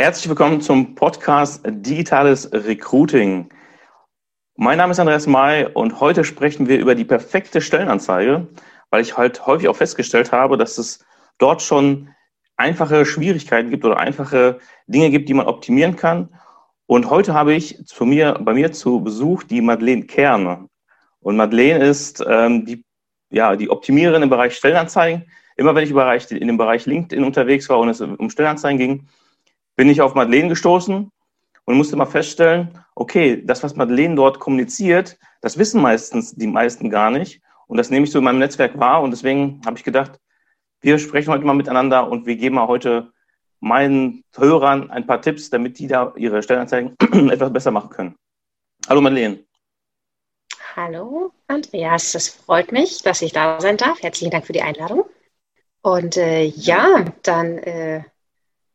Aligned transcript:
Herzlich 0.00 0.30
willkommen 0.30 0.62
zum 0.62 0.94
Podcast 0.94 1.60
Digitales 1.62 2.50
Recruiting. 2.54 3.50
Mein 4.56 4.78
Name 4.78 4.92
ist 4.92 4.98
Andreas 4.98 5.26
May 5.26 5.66
und 5.74 6.00
heute 6.00 6.24
sprechen 6.24 6.68
wir 6.68 6.78
über 6.78 6.94
die 6.94 7.04
perfekte 7.04 7.60
Stellenanzeige, 7.60 8.48
weil 8.88 9.02
ich 9.02 9.18
halt 9.18 9.44
häufig 9.46 9.68
auch 9.68 9.76
festgestellt 9.76 10.32
habe, 10.32 10.56
dass 10.56 10.78
es 10.78 11.04
dort 11.36 11.60
schon 11.60 12.08
einfache 12.56 13.04
Schwierigkeiten 13.04 13.68
gibt 13.68 13.84
oder 13.84 13.98
einfache 13.98 14.60
Dinge 14.86 15.10
gibt, 15.10 15.28
die 15.28 15.34
man 15.34 15.46
optimieren 15.46 15.96
kann. 15.96 16.30
Und 16.86 17.10
heute 17.10 17.34
habe 17.34 17.52
ich 17.52 17.84
zu 17.84 18.06
mir, 18.06 18.38
bei 18.40 18.54
mir 18.54 18.72
zu 18.72 19.02
Besuch 19.02 19.42
die 19.42 19.60
Madeleine 19.60 20.04
Kerne. 20.04 20.66
Und 21.20 21.36
Madeleine 21.36 21.84
ist 21.84 22.24
ähm, 22.26 22.64
die, 22.64 22.86
ja, 23.30 23.54
die 23.54 23.68
Optimiererin 23.68 24.22
im 24.22 24.30
Bereich 24.30 24.56
Stellenanzeigen. 24.56 25.30
Immer 25.56 25.74
wenn 25.74 25.84
ich 25.84 26.30
in 26.30 26.46
dem 26.46 26.56
Bereich 26.56 26.86
LinkedIn 26.86 27.22
unterwegs 27.22 27.68
war 27.68 27.78
und 27.80 27.90
es 27.90 28.00
um 28.00 28.30
Stellenanzeigen 28.30 28.78
ging, 28.78 29.06
bin 29.80 29.88
ich 29.88 30.02
auf 30.02 30.14
Madeleine 30.14 30.50
gestoßen 30.50 31.10
und 31.64 31.74
musste 31.74 31.96
mal 31.96 32.04
feststellen, 32.04 32.84
okay, 32.94 33.42
das, 33.42 33.62
was 33.62 33.76
Madeleine 33.76 34.14
dort 34.14 34.38
kommuniziert, 34.38 35.18
das 35.40 35.56
wissen 35.56 35.80
meistens 35.80 36.34
die 36.34 36.48
meisten 36.48 36.90
gar 36.90 37.10
nicht. 37.10 37.40
Und 37.66 37.78
das 37.78 37.88
nehme 37.88 38.04
ich 38.04 38.12
so 38.12 38.18
in 38.18 38.24
meinem 38.24 38.40
Netzwerk 38.40 38.78
wahr. 38.78 39.00
Und 39.00 39.10
deswegen 39.10 39.62
habe 39.64 39.78
ich 39.78 39.82
gedacht, 39.82 40.20
wir 40.82 40.98
sprechen 40.98 41.32
heute 41.32 41.46
mal 41.46 41.54
miteinander 41.54 42.10
und 42.10 42.26
wir 42.26 42.36
geben 42.36 42.56
mal 42.56 42.66
heute 42.66 43.10
meinen 43.60 44.22
Hörern 44.36 44.90
ein 44.90 45.06
paar 45.06 45.22
Tipps, 45.22 45.48
damit 45.48 45.78
die 45.78 45.86
da 45.86 46.12
ihre 46.14 46.42
Stellenanzeigen 46.42 46.94
etwas 47.30 47.50
besser 47.50 47.70
machen 47.70 47.88
können. 47.88 48.16
Hallo 48.86 49.00
Madeleine. 49.00 49.38
Hallo 50.76 51.32
Andreas, 51.46 52.14
es 52.14 52.28
freut 52.28 52.70
mich, 52.70 53.00
dass 53.00 53.22
ich 53.22 53.32
da 53.32 53.58
sein 53.62 53.78
darf. 53.78 54.02
Herzlichen 54.02 54.30
Dank 54.30 54.44
für 54.44 54.52
die 54.52 54.60
Einladung. 54.60 55.06
Und 55.80 56.18
äh, 56.18 56.44
ja, 56.44 57.06
dann 57.22 57.56
äh, 57.56 58.04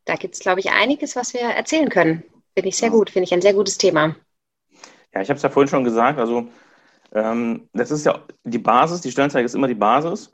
da 0.06 0.16
gibt 0.16 0.36
es, 0.36 0.40
glaube 0.40 0.60
ich, 0.60 0.72
einiges, 0.72 1.16
was 1.16 1.34
wir 1.34 1.42
erzählen 1.42 1.90
können. 1.90 2.24
Finde 2.54 2.70
ich 2.70 2.78
sehr 2.78 2.90
gut, 2.90 3.10
finde 3.10 3.26
ich 3.26 3.34
ein 3.34 3.42
sehr 3.42 3.54
gutes 3.54 3.78
Thema. 3.78 4.16
Ja, 5.14 5.22
ich 5.22 5.30
habe 5.30 5.38
es 5.38 5.44
ja 5.44 5.50
vorhin 5.50 5.70
schon 5.70 5.84
gesagt, 5.84 6.20
also 6.20 6.48
ähm, 7.14 7.70
das 7.74 7.92
ist 7.92 8.06
ja 8.06 8.24
die 8.44 8.60
Basis, 8.60 9.02
die 9.02 9.12
Stellenanzeige 9.12 9.46
ist 9.46 9.56
immer 9.56 9.68
die 9.68 9.76
Basis. 9.76 10.32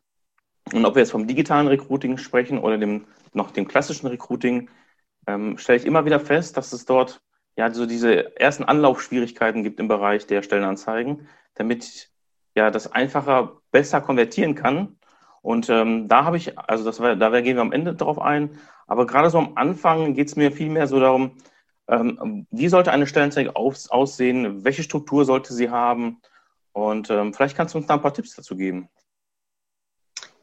Und 0.73 0.85
ob 0.85 0.95
wir 0.95 1.01
jetzt 1.01 1.11
vom 1.11 1.27
digitalen 1.27 1.67
Recruiting 1.67 2.17
sprechen 2.17 2.59
oder 2.59 2.77
dem, 2.77 3.05
noch 3.33 3.51
dem 3.51 3.67
klassischen 3.67 4.07
Recruiting, 4.07 4.69
ähm, 5.27 5.57
stelle 5.57 5.79
ich 5.79 5.85
immer 5.85 6.05
wieder 6.05 6.19
fest, 6.19 6.57
dass 6.57 6.73
es 6.73 6.85
dort 6.85 7.21
ja 7.57 7.71
so 7.71 7.85
diese 7.85 8.39
ersten 8.39 8.63
Anlaufschwierigkeiten 8.63 9.63
gibt 9.63 9.79
im 9.79 9.87
Bereich 9.87 10.25
der 10.27 10.41
Stellenanzeigen, 10.41 11.27
damit 11.55 12.09
ja 12.55 12.71
das 12.71 12.91
einfacher 12.91 13.61
besser 13.71 14.01
konvertieren 14.01 14.55
kann. 14.55 14.97
Und 15.41 15.69
ähm, 15.69 16.07
da 16.07 16.23
habe 16.23 16.37
ich, 16.37 16.57
also 16.57 16.83
das 16.83 16.99
war, 16.99 17.15
da 17.15 17.41
gehen 17.41 17.55
wir 17.55 17.61
am 17.61 17.71
Ende 17.71 17.95
drauf 17.95 18.19
ein, 18.19 18.59
aber 18.91 19.05
gerade 19.05 19.29
so 19.29 19.37
am 19.37 19.53
Anfang 19.55 20.15
geht 20.15 20.27
es 20.27 20.35
mir 20.35 20.51
vielmehr 20.51 20.85
so 20.85 20.99
darum, 20.99 21.37
ähm, 21.87 22.45
wie 22.51 22.67
sollte 22.67 22.91
eine 22.91 23.07
Stellenanzeige 23.07 23.55
aus, 23.55 23.89
aussehen, 23.89 24.65
welche 24.65 24.83
Struktur 24.83 25.23
sollte 25.23 25.53
sie 25.53 25.69
haben 25.69 26.19
und 26.73 27.09
ähm, 27.09 27.33
vielleicht 27.33 27.55
kannst 27.55 27.73
du 27.73 27.77
uns 27.77 27.87
da 27.87 27.93
ein 27.93 28.01
paar 28.01 28.13
Tipps 28.13 28.35
dazu 28.35 28.57
geben. 28.57 28.89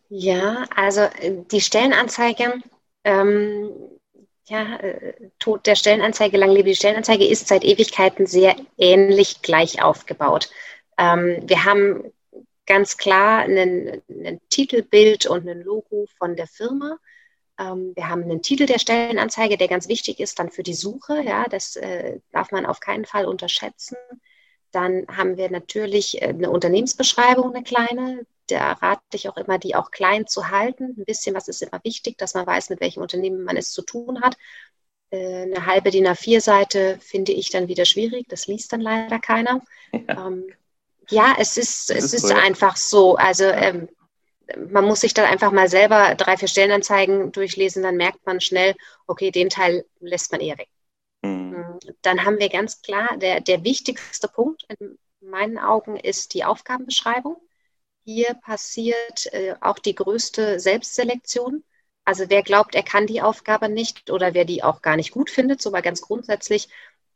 Ja, 0.09 0.65
also 0.75 1.03
äh, 1.03 1.45
die 1.51 1.61
Stellenanzeige, 1.61 2.55
ähm, 3.05 3.69
ja, 4.47 4.77
äh, 4.77 5.13
Tod 5.39 5.67
der 5.67 5.75
Stellenanzeige, 5.75 6.39
lang 6.39 6.51
lebe 6.51 6.71
die 6.71 6.75
Stellenanzeige, 6.75 7.27
ist 7.27 7.49
seit 7.49 7.65
Ewigkeiten 7.65 8.25
sehr 8.25 8.57
ähnlich 8.79 9.43
gleich 9.43 9.83
aufgebaut. 9.83 10.49
Ähm, 10.97 11.43
wir 11.45 11.67
haben 11.67 12.15
ganz 12.65 12.97
klar 12.97 13.41
ein 13.41 14.41
Titelbild 14.49 15.27
und 15.27 15.47
ein 15.47 15.63
Logo 15.63 16.07
von 16.17 16.35
der 16.35 16.47
Firma. 16.47 16.97
Ähm, 17.59 17.93
wir 17.95 18.09
haben 18.09 18.23
einen 18.23 18.43
Titel 18.43 18.67
der 18.67 18.79
Stellenanzeige, 18.79 19.57
der 19.57 19.69
ganz 19.69 19.89
wichtig 19.89 20.21
ist 20.21 20.39
dann 20.39 20.51
für 20.51 20.63
die 20.63 20.75
Suche. 20.75 21.23
Ja, 21.23 21.45
das 21.45 21.77
äh, 21.77 22.21
darf 22.33 22.53
man 22.53 22.67
auf 22.67 22.81
keinen 22.81 23.05
Fall 23.05 23.27
unterschätzen. 23.27 23.97
Dann 24.71 25.07
haben 25.09 25.37
wir 25.37 25.51
natürlich 25.51 26.23
äh, 26.23 26.29
eine 26.29 26.51
Unternehmensbeschreibung, 26.51 27.55
eine 27.55 27.65
kleine. 27.65 28.27
Da 28.47 28.73
rate 28.73 29.03
ich 29.15 29.29
auch 29.29 29.37
immer, 29.37 29.59
die 29.59 29.75
auch 29.75 29.91
klein 29.91 30.27
zu 30.27 30.51
halten. 30.51 30.95
Ein 30.97 31.05
bisschen 31.05 31.35
was 31.35 31.49
ist 31.49 31.63
immer 31.63 31.81
wichtig, 31.83 32.17
dass 32.17 32.35
man 32.35 32.47
weiß, 32.47 32.71
mit 32.71 32.81
welchem 32.81 33.03
Unternehmen 33.03 33.45
man 33.45 33.57
es 33.57 33.73
zu 33.73 33.83
tun 33.83 34.23
hat. 34.23 34.37
Äh, 35.11 35.43
eine 35.43 35.67
halbe 35.67 35.91
DIN 35.91 36.07
A4-Seite 36.07 36.99
finde 37.01 37.33
ich 37.33 37.51
dann 37.51 37.69
wieder 37.69 37.85
schwierig. 37.85 38.27
Das 38.29 38.47
liest 38.47 38.73
dann 38.73 38.81
leider 38.81 39.19
keiner. 39.19 39.63
Ja, 39.93 40.27
ähm, 40.27 40.47
ja 41.09 41.37
es 41.39 41.57
ist, 41.57 41.91
es 41.91 42.13
ist, 42.13 42.25
ist 42.25 42.31
einfach 42.31 42.77
so. 42.77 43.17
Also 43.17 43.45
ähm, 43.45 43.89
man 44.57 44.85
muss 44.85 45.01
sich 45.01 45.15
dann 45.15 45.27
einfach 45.27 45.53
mal 45.53 45.69
selber 45.69 46.15
drei, 46.15 46.37
vier 46.37 46.49
Stellenanzeigen 46.49 47.33
durchlesen, 47.33 47.83
dann 47.83 47.97
merkt 47.97 48.25
man 48.27 48.41
schnell, 48.41 48.75
okay, 49.07 49.31
den 49.31 49.51
Teil 49.51 49.85
lässt 50.01 50.33
man 50.33 50.41
eher 50.41 50.59
weg. 50.59 50.69
Mhm. 51.23 51.79
Dann 52.03 52.25
haben 52.25 52.39
wir 52.39 52.49
ganz 52.49 52.81
klar, 52.83 53.17
der, 53.19 53.41
der 53.41 53.65
wichtigste 53.65 54.29
Punkt 54.29 54.65
in 54.79 54.99
meinen 55.21 55.59
Augen 55.59 55.97
ist 55.97 56.35
die 56.35 56.45
Aufgabenbeschreibung. 56.45 57.37
Hier 58.05 58.35
passiert 58.35 59.27
äh, 59.33 59.55
auch 59.61 59.79
die 59.79 59.95
größte 59.95 60.61
Selbstselektion. 60.61 61.65
Also 62.05 62.25
wer 62.29 62.43
glaubt, 62.43 62.75
er 62.75 62.83
kann 62.83 63.07
die 63.07 63.21
Aufgabe 63.21 63.69
nicht 63.69 64.11
oder 64.11 64.33
wer 64.33 64.47
die 64.47 64.63
auch 64.63 64.81
gar 64.81 64.97
nicht 64.97 65.11
gut 65.11 65.29
findet, 65.29 65.61
so 65.61 65.71
mal 65.71 65.83
ganz 65.83 66.01
grundsätzlich, 66.01 66.69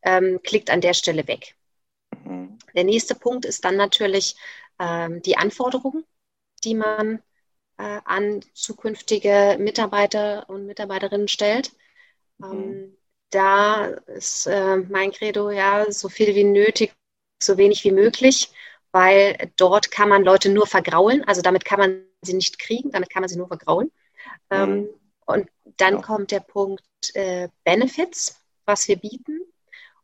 ähm, 0.03 0.41
klickt 0.43 0.69
an 0.69 0.83
der 0.83 0.93
Stelle 0.93 1.27
weg. 1.29 1.57
Mhm. 2.25 2.59
Der 2.75 2.85
nächste 2.85 3.15
Punkt 3.15 3.47
ist 3.47 3.65
dann 3.65 3.77
natürlich 3.77 4.37
ähm, 4.79 5.23
die 5.23 5.39
Anforderungen 5.39 6.05
die 6.65 6.75
man 6.75 7.23
äh, 7.79 8.01
an 8.05 8.45
zukünftige 8.55 9.57
Mitarbeiter 9.59 10.49
und 10.49 10.67
Mitarbeiterinnen 10.67 11.29
stellt. 11.29 11.73
Mhm. 12.39 12.53
Ähm, 12.53 12.97
da 13.31 13.87
ist 13.87 14.47
äh, 14.47 14.77
mein 14.77 15.11
Credo 15.13 15.51
ja 15.51 15.91
so 15.91 16.09
viel 16.09 16.35
wie 16.35 16.45
nötig, 16.45 16.93
so 17.43 17.57
wenig 17.57 17.83
wie 17.85 17.93
möglich, 17.93 18.53
weil 18.93 19.51
dort 19.57 19.91
kann 19.91 20.09
man 20.09 20.23
Leute 20.23 20.51
nur 20.51 20.67
vergraulen. 20.67 21.25
Also 21.25 21.43
damit 21.43 21.65
kann 21.65 21.79
man 21.79 22.05
sie 22.23 22.35
nicht 22.35 22.59
kriegen, 22.59 22.91
damit 22.91 23.11
kann 23.11 23.23
man 23.23 23.29
sie 23.29 23.39
nur 23.39 23.49
vergraulen. 23.49 23.91
Ähm, 24.51 24.81
mhm. 24.81 24.89
und 25.27 25.49
dann 25.79 25.95
ja. 25.95 26.03
kommt 26.03 26.31
der 26.31 26.41
Punkt 26.41 26.85
äh, 27.15 27.49
Benefits, 27.65 28.41
was 28.65 28.87
wir 28.87 28.97
bieten. 28.97 29.41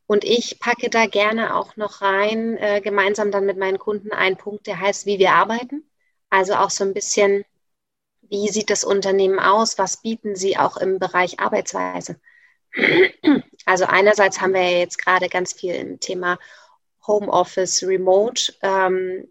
Und 0.07 0.25
ich 0.25 0.59
packe 0.59 0.89
da 0.89 1.07
gerne 1.07 1.55
auch 1.55 1.77
noch 1.77 2.01
rein, 2.01 2.57
äh, 2.57 2.81
gemeinsam 2.81 3.31
dann 3.31 3.45
mit 3.45 3.59
meinen 3.59 3.79
Kunden, 3.79 4.11
einen 4.11 4.39
Punkt, 4.39 4.67
der 4.67 4.81
heißt, 4.81 5.05
wie 5.05 5.19
wir 5.19 5.33
arbeiten. 5.33 5.88
Also 6.31 6.55
auch 6.55 6.71
so 6.71 6.85
ein 6.85 6.95
bisschen, 6.95 7.45
wie 8.23 8.49
sieht 8.49 8.71
das 8.71 8.85
Unternehmen 8.85 9.39
aus? 9.39 9.79
Was 9.79 10.03
bieten 10.03 10.37
sie 10.37 10.57
auch 10.59 10.77
im 10.77 10.99
Bereich 10.99 11.41
Arbeitsweise? 11.41 12.21
Also 13.67 13.85
einerseits 13.85 14.41
haben 14.41 14.55
wir 14.55 14.63
ja 14.63 14.79
jetzt 14.79 14.99
gerade 14.99 15.29
ganz 15.29 15.53
viel 15.53 15.75
im 15.75 16.01
Thema 16.01 16.39
Homeoffice, 17.07 17.83
Remote, 17.83 18.55
ähm, 18.63 19.29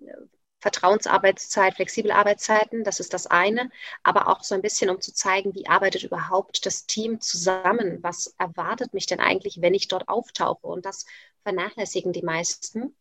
Vertrauensarbeitszeit, 0.60 1.76
flexible 1.76 2.12
Arbeitszeiten, 2.12 2.84
das 2.84 3.00
ist 3.00 3.14
das 3.14 3.28
eine, 3.28 3.70
aber 4.04 4.28
auch 4.28 4.44
so 4.44 4.56
ein 4.56 4.62
bisschen, 4.62 4.90
um 4.90 5.00
zu 5.02 5.14
zeigen, 5.14 5.54
wie 5.56 5.68
arbeitet 5.68 6.04
überhaupt 6.04 6.66
das 6.66 6.88
Team 6.88 7.22
zusammen? 7.22 8.00
Was 8.02 8.36
erwartet 8.40 8.94
mich 8.94 9.06
denn 9.06 9.20
eigentlich, 9.20 9.62
wenn 9.62 9.76
ich 9.76 9.88
dort 9.88 10.10
auftauche? 10.10 10.66
Und 10.68 10.86
das 10.86 11.06
vernachlässigen 11.44 12.12
die 12.14 12.24
meisten. 12.24 12.96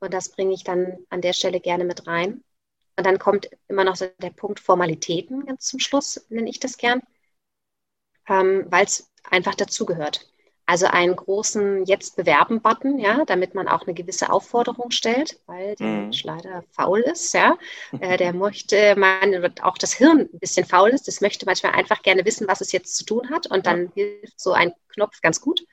Und 0.00 0.14
das 0.14 0.30
bringe 0.30 0.54
ich 0.54 0.64
dann 0.64 0.98
an 1.10 1.20
der 1.20 1.32
Stelle 1.34 1.60
gerne 1.60 1.84
mit 1.84 2.06
rein. 2.06 2.42
Und 2.96 3.06
dann 3.06 3.18
kommt 3.18 3.48
immer 3.68 3.84
noch 3.84 3.96
so 3.96 4.06
der 4.18 4.30
Punkt 4.30 4.60
Formalitäten 4.60 5.46
ganz 5.46 5.66
zum 5.66 5.80
Schluss, 5.80 6.26
nenne 6.28 6.50
ich 6.50 6.60
das 6.60 6.76
gern, 6.76 7.00
ähm, 8.28 8.66
weil 8.68 8.84
es 8.84 9.10
einfach 9.24 9.54
dazugehört. 9.54 10.28
Also 10.64 10.86
einen 10.86 11.16
großen 11.16 11.84
Jetzt 11.86 12.16
bewerben-Button, 12.16 12.98
ja, 12.98 13.24
damit 13.24 13.54
man 13.54 13.66
auch 13.66 13.82
eine 13.82 13.94
gewisse 13.94 14.30
Aufforderung 14.30 14.90
stellt, 14.90 15.40
weil 15.46 15.74
der 15.74 15.86
mhm. 15.86 16.00
Mensch 16.02 16.22
leider 16.22 16.62
faul 16.70 17.00
ist, 17.00 17.34
ja. 17.34 17.58
Äh, 18.00 18.16
der 18.16 18.32
möchte, 18.32 18.94
man 18.96 19.52
auch 19.62 19.76
das 19.76 19.92
Hirn 19.92 20.28
ein 20.32 20.38
bisschen 20.38 20.64
faul 20.64 20.90
ist, 20.90 21.08
das 21.08 21.20
möchte 21.20 21.46
manchmal 21.46 21.72
einfach 21.72 22.02
gerne 22.02 22.24
wissen, 22.24 22.46
was 22.46 22.60
es 22.60 22.72
jetzt 22.72 22.96
zu 22.96 23.04
tun 23.04 23.30
hat 23.30 23.48
und 23.48 23.66
dann 23.66 23.86
ja. 23.94 24.04
hilft 24.04 24.40
so 24.40 24.52
ein 24.52 24.72
Knopf 24.88 25.20
ganz 25.20 25.40
gut. 25.40 25.64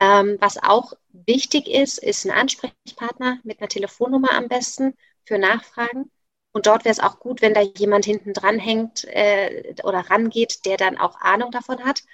Ähm, 0.00 0.36
was 0.40 0.62
auch 0.62 0.94
wichtig 1.12 1.68
ist, 1.68 1.98
ist 1.98 2.24
ein 2.24 2.32
Ansprechpartner 2.32 3.38
mit 3.44 3.60
einer 3.60 3.68
Telefonnummer 3.68 4.32
am 4.32 4.48
besten 4.48 4.94
für 5.24 5.38
Nachfragen. 5.38 6.10
Und 6.54 6.66
dort 6.66 6.84
wäre 6.84 6.92
es 6.92 7.00
auch 7.00 7.18
gut, 7.18 7.42
wenn 7.42 7.52
da 7.52 7.62
jemand 7.62 8.04
hinten 8.04 8.32
dran 8.32 8.60
hängt 8.60 9.04
äh, 9.08 9.74
oder 9.82 10.08
rangeht, 10.08 10.64
der 10.64 10.76
dann 10.76 10.96
auch 10.96 11.20
Ahnung 11.20 11.50
davon 11.50 11.84
hat. 11.84 12.04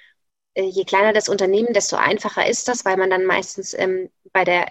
Äh, 0.55 0.63
je 0.65 0.85
kleiner 0.85 1.13
das 1.13 1.29
Unternehmen, 1.29 1.75
desto 1.75 1.97
einfacher 1.97 2.49
ist 2.49 2.67
das, 2.67 2.87
weil 2.87 2.97
man 2.97 3.11
dann 3.11 3.27
meistens 3.27 3.75
ähm, 3.75 4.11
bei 4.33 4.45
der 4.45 4.67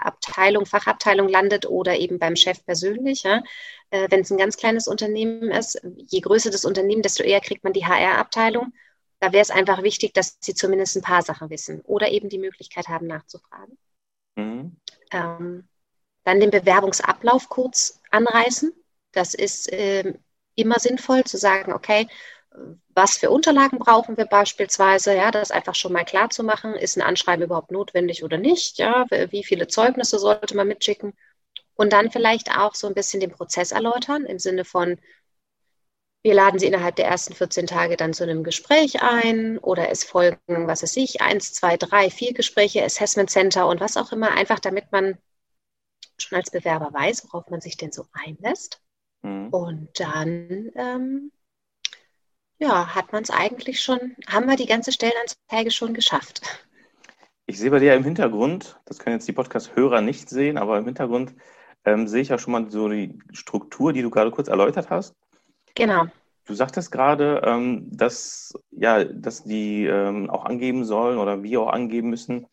Abteilung, 0.00 0.66
Fachabteilung 0.66 1.28
landet 1.28 1.64
oder 1.64 1.96
eben 1.96 2.18
beim 2.18 2.34
Chef 2.34 2.64
persönlich. 2.66 3.22
Ja? 3.22 3.44
Äh, 3.90 4.08
wenn 4.10 4.22
es 4.22 4.32
ein 4.32 4.36
ganz 4.36 4.56
kleines 4.56 4.88
Unternehmen 4.88 5.52
ist, 5.52 5.80
je 5.96 6.20
größer 6.20 6.50
das 6.50 6.64
Unternehmen, 6.64 7.02
desto 7.02 7.22
eher 7.22 7.40
kriegt 7.40 7.62
man 7.62 7.72
die 7.72 7.86
HR-Abteilung. 7.86 8.72
Da 9.20 9.32
wäre 9.32 9.42
es 9.42 9.50
einfach 9.50 9.84
wichtig, 9.84 10.12
dass 10.12 10.38
sie 10.40 10.54
zumindest 10.54 10.96
ein 10.96 11.02
paar 11.02 11.22
Sachen 11.22 11.50
wissen 11.50 11.82
oder 11.82 12.10
eben 12.10 12.28
die 12.28 12.38
Möglichkeit 12.38 12.88
haben, 12.88 13.06
nachzufragen. 13.06 13.78
Mhm. 14.34 14.76
Ähm, 15.12 15.68
dann 16.24 16.40
den 16.40 16.50
Bewerbungsablauf 16.50 17.48
kurz 17.48 18.00
anreißen. 18.10 18.72
Das 19.14 19.34
ist 19.34 19.72
äh, 19.72 20.14
immer 20.54 20.78
sinnvoll 20.78 21.24
zu 21.24 21.36
sagen, 21.38 21.72
okay, 21.72 22.08
was 22.94 23.18
für 23.18 23.30
Unterlagen 23.30 23.78
brauchen 23.78 24.16
wir 24.16 24.26
beispielsweise, 24.26 25.14
ja, 25.16 25.30
das 25.30 25.50
einfach 25.50 25.74
schon 25.74 25.92
mal 25.92 26.04
klar 26.04 26.30
zu 26.30 26.44
machen, 26.44 26.74
ist 26.74 26.96
ein 26.96 27.02
Anschreiben 27.02 27.44
überhaupt 27.44 27.72
notwendig 27.72 28.22
oder 28.22 28.38
nicht, 28.38 28.78
ja, 28.78 29.06
wie 29.30 29.42
viele 29.44 29.66
Zeugnisse 29.66 30.18
sollte 30.18 30.56
man 30.56 30.68
mitschicken? 30.68 31.14
Und 31.74 31.92
dann 31.92 32.10
vielleicht 32.12 32.50
auch 32.56 32.74
so 32.74 32.86
ein 32.86 32.94
bisschen 32.94 33.20
den 33.20 33.32
Prozess 33.32 33.72
erläutern 33.72 34.26
im 34.26 34.38
Sinne 34.38 34.64
von, 34.64 34.98
wir 36.24 36.34
laden 36.34 36.58
Sie 36.58 36.66
innerhalb 36.66 36.96
der 36.96 37.06
ersten 37.06 37.34
14 37.34 37.68
Tage 37.68 37.96
dann 37.96 38.14
zu 38.14 38.24
einem 38.24 38.42
Gespräch 38.42 39.00
ein 39.02 39.58
oder 39.58 39.90
es 39.90 40.02
folgen, 40.02 40.66
was 40.66 40.82
weiß 40.82 40.96
ich, 40.96 41.20
eins, 41.20 41.52
zwei, 41.52 41.76
drei, 41.76 42.10
vier 42.10 42.32
Gespräche, 42.34 42.82
Assessment 42.82 43.30
Center 43.30 43.68
und 43.68 43.78
was 43.80 43.96
auch 43.96 44.10
immer, 44.10 44.32
einfach 44.32 44.58
damit 44.58 44.90
man 44.90 45.18
schon 46.18 46.36
als 46.38 46.50
Bewerber 46.50 46.92
weiß, 46.92 47.26
worauf 47.26 47.48
man 47.50 47.60
sich 47.60 47.76
denn 47.76 47.92
so 47.92 48.06
einlässt. 48.12 48.80
Mhm. 49.24 49.48
Und 49.48 49.88
dann 49.98 50.70
ähm, 50.76 51.32
ja, 52.58 52.94
hat 52.94 53.12
man 53.12 53.22
es 53.22 53.30
eigentlich 53.30 53.80
schon, 53.80 54.14
haben 54.28 54.46
wir 54.46 54.56
die 54.56 54.66
ganze 54.66 54.92
Stellenanzeige 54.92 55.70
schon 55.70 55.94
geschafft. 55.94 56.42
Ich 57.46 57.58
sehe 57.58 57.70
bei 57.70 57.78
dir 57.78 57.94
im 57.94 58.04
Hintergrund, 58.04 58.80
das 58.86 58.98
können 58.98 59.16
jetzt 59.16 59.28
die 59.28 59.32
Podcast-Hörer 59.32 60.00
nicht 60.00 60.28
sehen, 60.28 60.56
aber 60.56 60.78
im 60.78 60.84
Hintergrund 60.84 61.34
ähm, 61.84 62.06
sehe 62.06 62.22
ich 62.22 62.28
ja 62.28 62.38
schon 62.38 62.52
mal 62.52 62.70
so 62.70 62.88
die 62.88 63.18
Struktur, 63.32 63.92
die 63.92 64.02
du 64.02 64.10
gerade 64.10 64.30
kurz 64.30 64.48
erläutert 64.48 64.88
hast. 64.88 65.14
Genau. 65.74 66.06
Du 66.46 66.54
sagtest 66.54 66.92
gerade, 66.92 67.42
ähm, 67.44 67.88
dass, 67.90 68.54
ja, 68.70 69.04
dass 69.04 69.44
die 69.44 69.86
ähm, 69.86 70.30
auch 70.30 70.44
angeben 70.44 70.84
sollen 70.84 71.18
oder 71.18 71.42
wir 71.42 71.62
auch 71.62 71.72
angeben 71.72 72.10
müssen, 72.10 72.46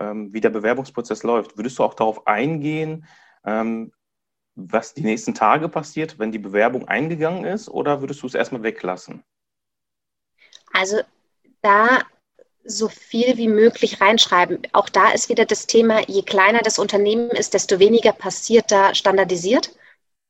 ähm, 0.00 0.32
wie 0.32 0.40
der 0.40 0.50
Bewerbungsprozess 0.50 1.22
läuft. 1.22 1.56
Würdest 1.56 1.78
du 1.78 1.84
auch 1.84 1.94
darauf 1.94 2.26
eingehen, 2.26 3.06
ähm, 3.44 3.92
was 4.68 4.94
die 4.94 5.02
nächsten 5.02 5.34
Tage 5.34 5.68
passiert, 5.68 6.18
wenn 6.18 6.32
die 6.32 6.38
Bewerbung 6.38 6.88
eingegangen 6.88 7.44
ist, 7.44 7.68
oder 7.68 8.00
würdest 8.00 8.22
du 8.22 8.26
es 8.26 8.34
erstmal 8.34 8.62
weglassen? 8.62 9.22
Also 10.72 11.00
da 11.62 12.00
so 12.64 12.88
viel 12.88 13.36
wie 13.36 13.48
möglich 13.48 14.00
reinschreiben. 14.00 14.62
Auch 14.72 14.88
da 14.88 15.10
ist 15.10 15.28
wieder 15.28 15.44
das 15.44 15.66
Thema, 15.66 16.00
je 16.06 16.22
kleiner 16.22 16.60
das 16.60 16.78
Unternehmen 16.78 17.30
ist, 17.30 17.54
desto 17.54 17.78
weniger 17.78 18.12
passiert 18.12 18.70
da 18.70 18.94
standardisiert. 18.94 19.74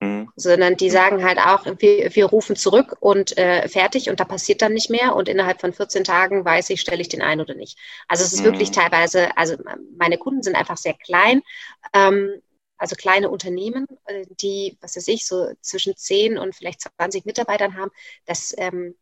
Mhm. 0.02 0.30
Sondern 0.34 0.76
die 0.76 0.88
sagen 0.88 1.24
halt 1.24 1.38
auch, 1.38 1.66
wir, 1.78 2.14
wir 2.14 2.24
rufen 2.24 2.56
zurück 2.56 2.96
und 3.00 3.36
äh, 3.36 3.68
fertig 3.68 4.08
und 4.08 4.18
da 4.18 4.24
passiert 4.24 4.62
dann 4.62 4.72
nicht 4.72 4.88
mehr 4.88 5.14
und 5.14 5.28
innerhalb 5.28 5.60
von 5.60 5.74
14 5.74 6.04
Tagen 6.04 6.42
weiß 6.42 6.70
ich, 6.70 6.80
stelle 6.80 7.02
ich 7.02 7.10
den 7.10 7.20
ein 7.20 7.40
oder 7.40 7.54
nicht. 7.54 7.76
Also 8.08 8.24
es 8.24 8.32
ist 8.32 8.40
mhm. 8.40 8.44
wirklich 8.46 8.70
teilweise, 8.70 9.36
also 9.36 9.56
meine 9.98 10.16
Kunden 10.16 10.42
sind 10.42 10.56
einfach 10.56 10.78
sehr 10.78 10.94
klein, 10.94 11.42
ähm, 11.92 12.40
also 12.80 12.96
kleine 12.96 13.30
Unternehmen, 13.30 13.86
äh, 14.06 14.24
die, 14.40 14.78
was 14.80 14.96
weiß 14.96 15.08
ich, 15.08 15.26
so 15.26 15.52
zwischen 15.60 15.96
10 15.96 16.38
und 16.38 16.54
vielleicht 16.54 16.82
20 16.98 17.26
Mitarbeitern 17.26 17.76
haben. 17.76 17.90
Das 18.26 18.54
ähm, 18.58 18.94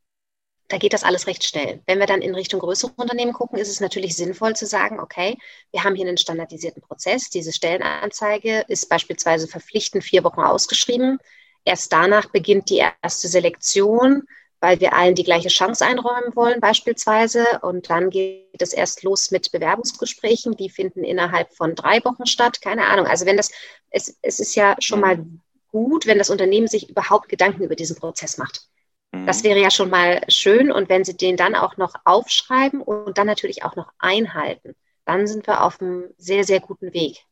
da 0.68 0.76
geht 0.76 0.92
das 0.92 1.02
alles 1.02 1.26
recht 1.26 1.44
schnell. 1.44 1.82
Wenn 1.86 1.98
wir 1.98 2.06
dann 2.06 2.20
in 2.20 2.34
Richtung 2.34 2.60
größere 2.60 2.92
Unternehmen 2.96 3.32
gucken, 3.32 3.58
ist 3.58 3.70
es 3.70 3.80
natürlich 3.80 4.14
sinnvoll 4.14 4.54
zu 4.54 4.66
sagen, 4.66 5.00
okay, 5.00 5.38
wir 5.72 5.82
haben 5.82 5.94
hier 5.94 6.06
einen 6.06 6.18
standardisierten 6.18 6.82
Prozess. 6.82 7.30
Diese 7.30 7.52
Stellenanzeige 7.52 8.66
ist 8.68 8.88
beispielsweise 8.90 9.48
verpflichtend 9.48 10.04
vier 10.04 10.24
Wochen 10.24 10.40
ausgeschrieben. 10.40 11.18
Erst 11.64 11.92
danach 11.92 12.26
beginnt 12.26 12.68
die 12.68 12.82
erste 13.02 13.28
Selektion, 13.28 14.24
weil 14.60 14.80
wir 14.80 14.94
allen 14.94 15.14
die 15.14 15.24
gleiche 15.24 15.48
Chance 15.48 15.84
einräumen 15.84 16.34
wollen 16.34 16.60
beispielsweise. 16.60 17.44
Und 17.62 17.90
dann 17.90 18.10
geht 18.10 18.60
es 18.60 18.72
erst 18.72 19.02
los 19.02 19.30
mit 19.30 19.52
Bewerbungsgesprächen. 19.52 20.56
Die 20.56 20.70
finden 20.70 21.04
innerhalb 21.04 21.52
von 21.54 21.74
drei 21.74 22.04
Wochen 22.04 22.26
statt. 22.26 22.60
Keine 22.60 22.86
Ahnung. 22.86 23.06
Also 23.06 23.26
wenn 23.26 23.36
das, 23.36 23.50
es, 23.90 24.18
es 24.22 24.40
ist 24.40 24.54
ja 24.54 24.76
schon 24.80 25.00
mal 25.00 25.24
gut, 25.68 26.06
wenn 26.06 26.18
das 26.18 26.30
Unternehmen 26.30 26.66
sich 26.66 26.88
überhaupt 26.90 27.28
Gedanken 27.28 27.62
über 27.62 27.76
diesen 27.76 27.96
Prozess 27.96 28.38
macht. 28.38 28.68
Das 29.12 29.42
mhm. 29.42 29.48
wäre 29.48 29.60
ja 29.60 29.70
schon 29.70 29.90
mal 29.90 30.20
schön. 30.28 30.70
Und 30.72 30.88
wenn 30.88 31.04
Sie 31.04 31.16
den 31.16 31.36
dann 31.36 31.54
auch 31.54 31.76
noch 31.76 31.94
aufschreiben 32.04 32.82
und 32.82 33.16
dann 33.16 33.26
natürlich 33.26 33.64
auch 33.64 33.76
noch 33.76 33.92
einhalten, 33.98 34.74
dann 35.04 35.26
sind 35.26 35.46
wir 35.46 35.62
auf 35.64 35.80
einem 35.80 36.12
sehr, 36.18 36.44
sehr 36.44 36.60
guten 36.60 36.92
Weg. 36.92 37.24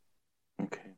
Okay. 0.58 0.96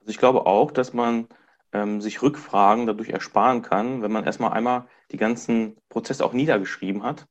Also 0.00 0.10
ich 0.10 0.18
glaube 0.18 0.46
auch, 0.46 0.70
dass 0.70 0.92
man 0.92 1.28
ähm, 1.72 2.00
sich 2.00 2.20
Rückfragen 2.22 2.86
dadurch 2.86 3.10
ersparen 3.10 3.62
kann, 3.62 4.02
wenn 4.02 4.12
man 4.12 4.24
erstmal 4.24 4.52
einmal 4.52 4.86
die 5.12 5.16
ganzen 5.16 5.76
Prozesse 5.88 6.24
auch 6.24 6.32
niedergeschrieben 6.32 7.02
hat 7.02 7.26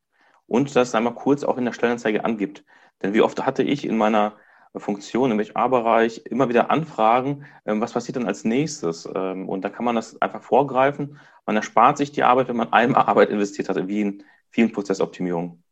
und 0.48 0.76
das 0.76 0.96
einmal 0.96 1.16
kurz 1.16 1.44
auch 1.44 1.58
in 1.58 1.66
der 1.66 1.74
Stellenanzeige 1.74 2.26
angibt. 2.26 2.64
Denn 3.02 3.14
wie 3.14 3.22
oft 3.22 3.46
hatte 3.46 3.64
ich 3.64 3.86
in 3.86 3.98
meiner 3.98 4.36
Funktion 4.76 5.32
im 5.32 5.40
HR-Bereich 5.40 6.26
immer 6.26 6.50
wieder 6.50 6.70
anfragen, 6.70 7.46
ähm, 7.66 7.82
was 7.82 7.94
passiert 7.94 8.18
dann 8.18 8.28
als 8.28 8.44
nächstes. 8.44 9.10
Ähm, 9.14 9.50
und 9.50 9.62
da 9.62 9.70
kann 9.70 9.86
man 9.86 9.96
das 9.96 10.22
einfach 10.22 10.44
vorgreifen. 10.44 11.20
Man 11.46 11.56
erspart 11.56 11.98
sich 11.98 12.12
die 12.12 12.24
Arbeit, 12.24 12.50
wenn 12.50 12.58
man 12.58 12.72
einmal 12.72 13.04
Arbeit 13.08 13.30
investiert 13.30 13.70
hat, 13.70 13.88
wie 13.88 14.02
in 14.02 14.24
vielen 14.52 14.72
Prozessoptimierungen. 14.72 15.64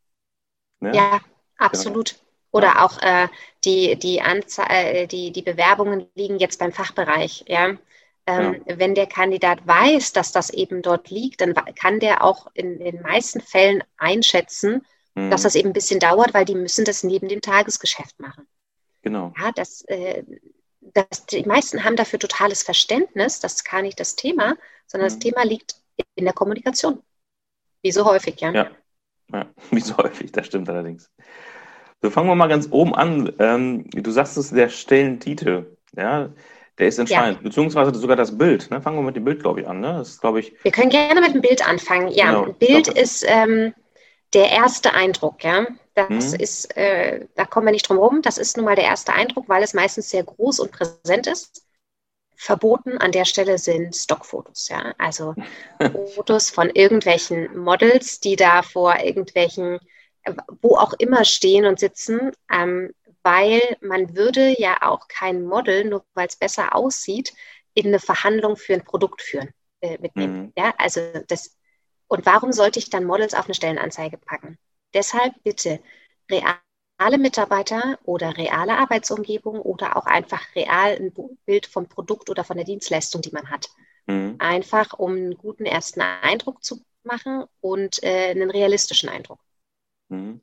Ne? 0.80 0.96
Ja, 0.96 1.20
absolut. 1.58 2.14
Genau. 2.14 2.24
Oder 2.52 2.68
ja. 2.68 2.86
auch 2.86 3.02
äh, 3.02 3.28
die, 3.66 3.98
die, 3.98 4.22
Anzahl, 4.22 4.68
äh, 4.70 5.08
die, 5.08 5.32
die 5.32 5.42
Bewerbungen 5.42 6.08
liegen 6.16 6.40
jetzt 6.40 6.60
beim 6.60 6.72
Fachbereich. 6.72 7.44
Ja? 7.48 7.78
Ähm, 8.28 8.62
ja. 8.66 8.78
Wenn 8.78 8.94
der 8.94 9.08
Kandidat 9.08 9.66
weiß, 9.66 10.12
dass 10.12 10.34
das 10.34 10.50
eben 10.50 10.82
dort 10.82 11.10
liegt, 11.10 11.40
dann 11.40 11.56
kann 11.76 12.00
der 12.02 12.24
auch 12.24 12.48
in 12.54 12.78
den 12.78 13.02
meisten 13.02 13.40
Fällen 13.40 13.84
einschätzen, 13.98 14.86
mhm. 15.16 15.32
dass 15.32 15.44
das 15.44 15.56
eben 15.56 15.70
ein 15.70 15.74
bisschen 15.74 16.02
dauert, 16.02 16.34
weil 16.34 16.44
die 16.44 16.56
müssen 16.56 16.84
das 16.84 17.04
neben 17.04 17.30
dem 17.30 17.42
Tagesgeschäft 17.42 18.20
machen. 18.20 18.46
Genau. 19.02 19.34
Ja, 19.40 19.52
das, 19.54 19.84
äh, 19.84 20.24
das, 20.82 21.26
die 21.28 21.44
meisten 21.44 21.86
haben 21.86 21.96
dafür 21.96 22.20
totales 22.20 22.64
Verständnis, 22.64 23.40
das 23.40 23.54
ist 23.54 23.70
gar 23.70 23.82
nicht 23.82 24.00
das 24.00 24.18
Thema, 24.18 24.58
sondern 24.86 25.10
mhm. 25.10 25.14
das 25.14 25.20
Thema 25.20 25.46
liegt 25.46 25.76
in 26.16 26.26
der 26.26 26.34
Kommunikation. 26.34 27.02
Wie 27.82 27.92
so 27.92 28.04
häufig, 28.06 28.42
ja. 28.42 28.52
Ja, 28.52 28.72
ja 29.32 29.46
wie 29.72 29.80
so 29.80 29.96
häufig, 29.96 30.34
das 30.34 30.48
stimmt 30.48 30.68
allerdings. 30.70 31.10
So, 32.02 32.10
fangen 32.10 32.28
wir 32.28 32.36
mal 32.36 32.48
ganz 32.48 32.68
oben 32.72 32.94
an. 32.94 33.34
Ähm, 33.40 33.90
du 33.90 34.12
sagst 34.12 34.38
es, 34.38 34.52
der 34.52 34.70
Stellentitel, 34.70 35.78
ja, 35.96 36.30
der 36.78 36.88
ist 36.88 37.00
entscheidend, 37.00 37.38
ja. 37.38 37.44
beziehungsweise 37.44 37.94
sogar 37.96 38.16
das 38.16 38.38
Bild. 38.38 38.70
Ne? 38.70 38.82
Fangen 38.82 38.98
wir 38.98 39.04
mit 39.04 39.16
dem 39.16 39.24
Bild, 39.24 39.42
glaube 39.42 39.62
ich, 39.62 39.68
an. 39.68 39.80
Ne? 39.80 39.94
Das 39.98 40.10
ist, 40.10 40.22
glaube 40.22 40.40
ich. 40.40 40.54
Wir 40.64 40.72
können 40.72 40.90
gerne 40.90 41.22
mit 41.22 41.34
dem 41.34 41.42
Bild 41.42 41.68
anfangen. 41.68 42.10
Ja, 42.10 42.42
genau. 42.42 42.54
Bild 42.54 42.88
ist 42.88 43.26
ähm, 43.28 43.74
der 44.34 44.52
erste 44.52 44.94
Eindruck, 44.94 45.44
ja. 45.44 45.66
Das 45.96 46.34
mhm. 46.34 46.40
ist, 46.40 46.78
äh, 46.78 47.26
da 47.36 47.46
kommen 47.46 47.66
wir 47.66 47.72
nicht 47.72 47.90
drum 47.90 47.98
herum. 47.98 48.22
Das 48.22 48.38
ist 48.38 48.58
nun 48.58 48.66
mal 48.66 48.76
der 48.76 48.86
erste 48.86 49.14
Eindruck, 49.14 49.50
weil 49.50 49.64
es 49.64 49.74
meistens 49.74 50.12
sehr 50.12 50.24
groß 50.24 50.60
und 50.60 50.72
präsent 50.72 51.26
ist. 51.26 51.64
Verboten 52.36 53.00
an 53.00 53.12
der 53.12 53.26
Stelle 53.26 53.58
sind 53.58 53.96
Stockfotos, 53.96 54.70
ja. 54.70 54.94
Also 55.00 55.34
Fotos 56.16 56.52
von 56.52 56.70
irgendwelchen 56.70 57.58
Models, 57.58 58.20
die 58.20 58.36
da 58.36 58.62
vor 58.62 59.00
irgendwelchen, 59.00 59.80
wo 60.62 60.76
auch 60.76 60.94
immer 61.00 61.26
stehen 61.26 61.66
und 61.66 61.80
sitzen, 61.80 62.32
ähm, 62.54 62.92
weil 63.28 63.62
man 63.82 64.16
würde 64.16 64.58
ja 64.58 64.78
auch 64.84 65.10
kein 65.10 65.44
Model, 65.44 65.84
nur 65.84 66.06
weil 66.14 66.28
es 66.28 66.38
besser 66.38 66.74
aussieht, 66.74 67.34
in 67.74 67.88
eine 67.88 68.00
Verhandlung 68.00 68.56
für 68.56 68.74
ein 68.74 68.86
Produkt 68.86 69.22
führen, 69.22 69.50
äh, 69.82 69.98
mitnehmen. 69.98 70.44
Mhm. 70.44 70.54
Ja, 70.58 70.74
also 70.78 71.02
das, 71.28 71.58
und 72.08 72.26
warum 72.26 72.54
sollte 72.54 72.80
ich 72.80 72.90
dann 72.90 73.04
Models 73.04 73.34
auf 73.34 73.44
eine 73.44 73.54
Stellenanzeige 73.54 74.18
packen? 74.18 74.58
Deshalb 74.94 75.34
bitte 75.44 75.82
reale 76.32 77.18
Mitarbeiter 77.18 78.00
oder 78.06 78.38
reale 78.38 78.78
Arbeitsumgebung 78.78 79.60
oder 79.60 79.98
auch 79.98 80.06
einfach 80.06 80.56
real 80.56 80.96
ein 80.96 81.12
Bild 81.46 81.66
vom 81.66 81.90
Produkt 81.90 82.30
oder 82.30 82.46
von 82.46 82.56
der 82.56 82.66
Dienstleistung, 82.66 83.22
die 83.22 83.32
man 83.32 83.50
hat. 83.50 83.68
Mhm. 84.06 84.36
Einfach, 84.40 84.94
um 84.94 85.12
einen 85.12 85.38
guten 85.38 85.66
ersten 85.66 86.00
Eindruck 86.00 86.64
zu 86.64 86.80
machen 87.04 87.44
und 87.60 88.02
äh, 88.04 88.30
einen 88.30 88.52
realistischen 88.52 89.10
Eindruck. 89.10 89.42
Mhm. 90.08 90.40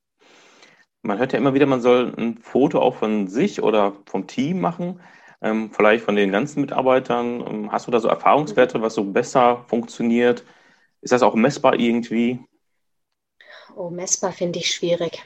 Man 1.04 1.18
hört 1.18 1.32
ja 1.32 1.38
immer 1.38 1.52
wieder, 1.52 1.66
man 1.66 1.82
soll 1.82 2.14
ein 2.16 2.38
Foto 2.38 2.80
auch 2.80 2.96
von 2.96 3.28
sich 3.28 3.62
oder 3.62 3.92
vom 4.06 4.26
Team 4.26 4.60
machen, 4.60 5.00
ähm, 5.42 5.70
vielleicht 5.70 6.02
von 6.02 6.16
den 6.16 6.32
ganzen 6.32 6.62
Mitarbeitern. 6.62 7.44
Ähm, 7.46 7.72
hast 7.72 7.86
du 7.86 7.90
da 7.90 8.00
so 8.00 8.08
Erfahrungswerte, 8.08 8.80
was 8.80 8.94
so 8.94 9.04
besser 9.04 9.64
funktioniert? 9.68 10.44
Ist 11.02 11.12
das 11.12 11.22
auch 11.22 11.34
messbar 11.34 11.78
irgendwie? 11.78 12.40
Oh, 13.76 13.90
messbar 13.90 14.32
finde 14.32 14.60
ich 14.60 14.70
schwierig. 14.70 15.22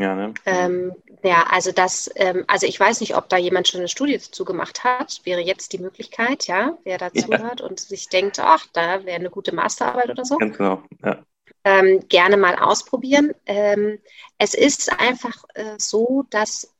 Ja, 0.00 0.16
ne? 0.16 0.34
Ähm, 0.46 0.92
ja, 1.22 1.44
also 1.50 1.70
das, 1.70 2.10
ähm, 2.16 2.44
also 2.48 2.66
ich 2.66 2.80
weiß 2.80 3.00
nicht, 3.00 3.16
ob 3.16 3.28
da 3.28 3.36
jemand 3.36 3.68
schon 3.68 3.80
eine 3.80 3.88
Studie 3.88 4.18
dazu 4.18 4.44
gemacht 4.44 4.82
hat. 4.82 5.20
Wäre 5.24 5.42
jetzt 5.42 5.74
die 5.74 5.78
Möglichkeit, 5.78 6.48
ja, 6.48 6.76
wer 6.84 6.98
dazu 6.98 7.30
ja. 7.30 7.38
hört 7.38 7.60
und 7.60 7.78
sich 7.78 8.08
denkt, 8.08 8.40
ach, 8.40 8.66
da 8.72 9.04
wäre 9.04 9.18
eine 9.18 9.30
gute 9.30 9.54
Masterarbeit 9.54 10.10
oder 10.10 10.24
so. 10.24 10.38
Ganz 10.38 10.56
genau, 10.56 10.82
ja. 11.04 11.22
Ähm, 11.62 12.08
gerne 12.08 12.36
mal 12.36 12.56
ausprobieren. 12.56 13.32
Ähm, 13.44 13.98
es 14.38 14.54
ist 14.54 14.90
einfach 14.98 15.44
äh, 15.54 15.74
so, 15.76 16.24
dass 16.30 16.74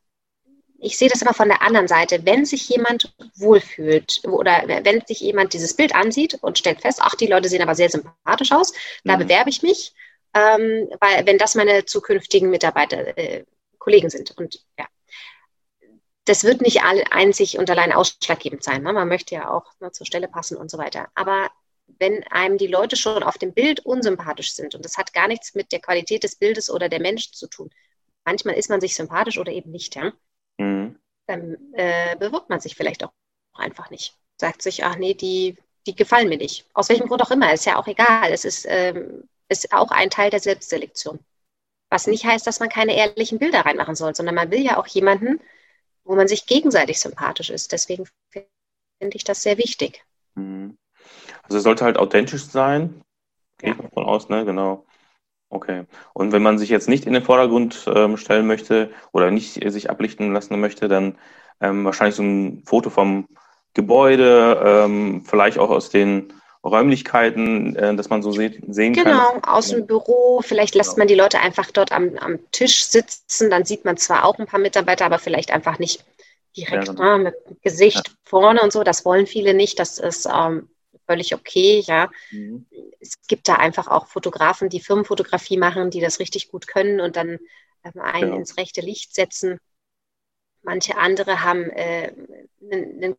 ich 0.83 0.97
sehe 0.97 1.11
das 1.11 1.21
immer 1.21 1.35
von 1.35 1.49
der 1.49 1.61
anderen 1.61 1.89
Seite. 1.89 2.25
Wenn 2.25 2.47
sich 2.47 2.67
jemand 2.71 3.15
wohlfühlt 3.37 4.23
oder 4.25 4.63
wenn 4.67 5.05
sich 5.05 5.21
jemand 5.21 5.53
dieses 5.53 5.75
Bild 5.75 5.95
ansieht 5.95 6.39
und 6.41 6.57
stellt 6.57 6.81
fest, 6.81 7.01
ach, 7.03 7.15
die 7.15 7.27
Leute 7.27 7.51
sehen 7.51 7.61
aber 7.61 7.75
sehr 7.75 7.91
sympathisch 7.91 8.53
aus, 8.53 8.73
da 9.05 9.17
mhm. 9.17 9.25
bewerbe 9.25 9.51
ich 9.51 9.63
mich 9.63 9.93
ähm, 10.35 10.89
weil 11.01 11.27
wenn 11.27 11.39
das 11.39 11.55
meine 11.55 11.85
zukünftigen 11.85 12.51
Mitarbeiter, 12.51 13.17
äh, 13.19 13.45
Kollegen 13.79 14.11
sind. 14.11 14.37
Und 14.37 14.65
ja, 14.79 14.87
das 16.25 16.45
wird 16.45 16.61
nicht 16.61 16.83
einzig 16.83 17.59
und 17.59 17.71
allein 17.71 17.93
ausschlaggebend 17.93 18.63
sein. 18.63 18.83
Ne? 18.83 18.93
Man 18.93 19.09
möchte 19.09 19.35
ja 19.35 19.51
auch 19.51 19.73
ne, 19.81 19.91
zur 19.91 20.07
Stelle 20.07 20.29
passen 20.29 20.57
und 20.57 20.71
so 20.71 20.79
weiter. 20.79 21.09
Aber 21.15 21.51
wenn 21.99 22.23
einem 22.25 22.59
die 22.59 22.67
Leute 22.67 22.97
schon 22.97 23.23
auf 23.23 23.39
dem 23.39 23.53
Bild 23.53 23.81
unsympathisch 23.81 24.55
sind, 24.55 24.75
und 24.75 24.85
das 24.85 24.97
hat 24.97 25.13
gar 25.13 25.29
nichts 25.29 25.55
mit 25.55 25.73
der 25.73 25.81
Qualität 25.81 26.25
des 26.25 26.37
Bildes 26.37 26.71
oder 26.71 26.89
der 26.89 27.01
Menschen 27.01 27.35
zu 27.35 27.47
tun, 27.49 27.71
manchmal 28.25 28.55
ist 28.55 28.71
man 28.71 28.81
sich 28.81 28.95
sympathisch 28.95 29.39
oder 29.39 29.53
eben 29.53 29.71
nicht, 29.71 29.97
ja, 29.97 30.13
mhm. 30.59 30.99
dann 31.27 31.57
äh, 31.73 32.17
bewirbt 32.17 32.51
man 32.51 32.61
sich 32.61 32.77
vielleicht 32.77 33.05
auch 33.05 33.13
einfach 33.55 33.91
nicht. 33.91 34.15
Sagt 34.37 34.63
sich, 34.63 34.85
ach 34.85 34.97
nee, 34.97 35.15
die, 35.15 35.57
die 35.87 35.95
gefallen 35.95 36.29
mir 36.29 36.39
nicht. 36.39 36.67
Aus 36.75 36.89
welchem 36.89 37.09
Grund 37.09 37.23
auch 37.23 37.31
immer, 37.31 37.53
ist 37.53 37.67
ja 37.67 37.77
auch 37.77 37.87
egal. 37.87 38.33
Es 38.33 38.45
ist, 38.45 38.67
ähm, 38.69 39.29
ist 39.49 39.73
auch 39.73 39.91
ein 39.91 40.11
Teil 40.11 40.31
der 40.31 40.41
Selbstselektion. 40.41 41.19
Was 41.91 42.07
nicht 42.07 42.25
heißt, 42.25 42.47
dass 42.47 42.61
man 42.61 42.69
keine 42.69 42.97
ehrlichen 42.97 43.39
Bilder 43.39 43.61
reinmachen 43.61 43.97
soll, 43.97 44.15
sondern 44.15 44.35
man 44.35 44.51
will 44.51 44.61
ja 44.61 44.79
auch 44.79 44.87
jemanden, 44.87 45.41
wo 46.05 46.15
man 46.15 46.29
sich 46.29 46.47
gegenseitig 46.47 47.01
sympathisch 47.01 47.51
ist. 47.51 47.73
Deswegen 47.73 48.07
finde 48.31 49.17
ich 49.17 49.25
das 49.25 49.43
sehr 49.43 49.59
wichtig. 49.59 50.05
Mhm. 50.35 50.79
Also 51.51 51.59
es 51.59 51.65
sollte 51.65 51.85
halt 51.85 51.99
authentisch 51.99 52.45
sein. 52.45 53.03
Gehe 53.59 53.71
ja. 53.71 53.77
davon 53.77 54.05
aus, 54.05 54.29
ne? 54.29 54.45
Genau. 54.45 54.87
Okay. 55.49 55.85
Und 56.15 56.31
wenn 56.31 56.45
man 56.45 56.59
sich 56.59 56.69
jetzt 56.69 56.89
nicht 56.89 57.07
in 57.07 57.13
den 57.13 57.25
Vordergrund 57.25 57.87
ähm, 57.93 58.17
stellen 58.17 58.47
möchte 58.47 58.93
oder 59.11 59.33
nicht 59.33 59.61
sich 59.73 59.91
ablichten 59.91 60.33
lassen 60.33 60.61
möchte, 60.61 60.87
dann 60.87 61.19
ähm, 61.61 61.85
wahrscheinlich 61.85 62.15
so 62.15 62.23
ein 62.23 62.63
Foto 62.65 62.89
vom 62.89 63.27
Gebäude, 63.75 64.63
ähm, 64.65 65.25
vielleicht 65.27 65.59
auch 65.59 65.71
aus 65.71 65.91
den 65.91 66.33
Räumlichkeiten, 66.63 67.75
äh, 67.75 67.97
dass 67.97 68.11
man 68.11 68.23
so 68.23 68.31
se 68.31 68.53
sehen 68.69 68.93
genau, 68.93 69.11
kann. 69.11 69.41
Genau, 69.41 69.53
aus 69.53 69.71
dem 69.71 69.89
Büro. 69.89 70.41
Vielleicht 70.43 70.77
lässt 70.77 70.91
genau. 70.91 71.01
man 71.01 71.09
die 71.09 71.17
Leute 71.17 71.41
einfach 71.41 71.73
dort 71.73 71.91
am, 71.91 72.17
am 72.19 72.39
Tisch 72.53 72.85
sitzen. 72.85 73.51
Dann 73.51 73.65
sieht 73.65 73.85
man 73.85 73.97
zwar 73.97 74.25
auch 74.25 74.39
ein 74.39 74.47
paar 74.47 74.61
Mitarbeiter, 74.61 75.05
aber 75.05 75.19
vielleicht 75.19 75.51
einfach 75.51 75.81
nicht 75.81 76.05
direkt 76.57 76.87
ja, 76.87 76.93
genau. 76.93 77.19
mit 77.19 77.35
dem 77.49 77.57
Gesicht 77.61 78.07
ja. 78.07 78.15
vorne 78.23 78.61
und 78.61 78.73
so. 78.73 78.85
Das 78.85 79.05
wollen 79.05 79.27
viele 79.27 79.53
nicht. 79.53 79.81
Das 79.81 79.99
ist 79.99 80.29
ähm, 80.33 80.69
völlig 81.11 81.35
okay, 81.35 81.83
ja. 81.87 82.09
Mhm. 82.31 82.67
Es 83.01 83.21
gibt 83.27 83.49
da 83.49 83.57
einfach 83.57 83.89
auch 83.89 84.07
Fotografen, 84.07 84.69
die 84.69 84.81
Firmenfotografie 84.81 85.57
machen, 85.57 85.91
die 85.91 86.01
das 86.01 86.21
richtig 86.21 86.49
gut 86.49 86.69
können 86.69 87.01
und 87.01 87.17
dann 87.17 87.39
ähm, 87.83 88.01
einen 88.01 88.27
genau. 88.27 88.37
ins 88.37 88.57
rechte 88.57 88.81
Licht 88.81 89.13
setzen. 89.13 89.59
Manche 90.63 90.97
andere 90.97 91.43
haben 91.43 91.69
äh, 91.71 92.13
ein 92.71 93.17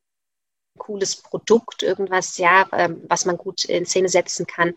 cooles 0.77 1.17
Produkt, 1.17 1.83
irgendwas, 1.83 2.37
ja, 2.37 2.69
ähm, 2.71 3.03
was 3.09 3.25
man 3.25 3.35
gut 3.35 3.65
in 3.65 3.85
Szene 3.85 4.07
setzen 4.07 4.47
kann. 4.47 4.73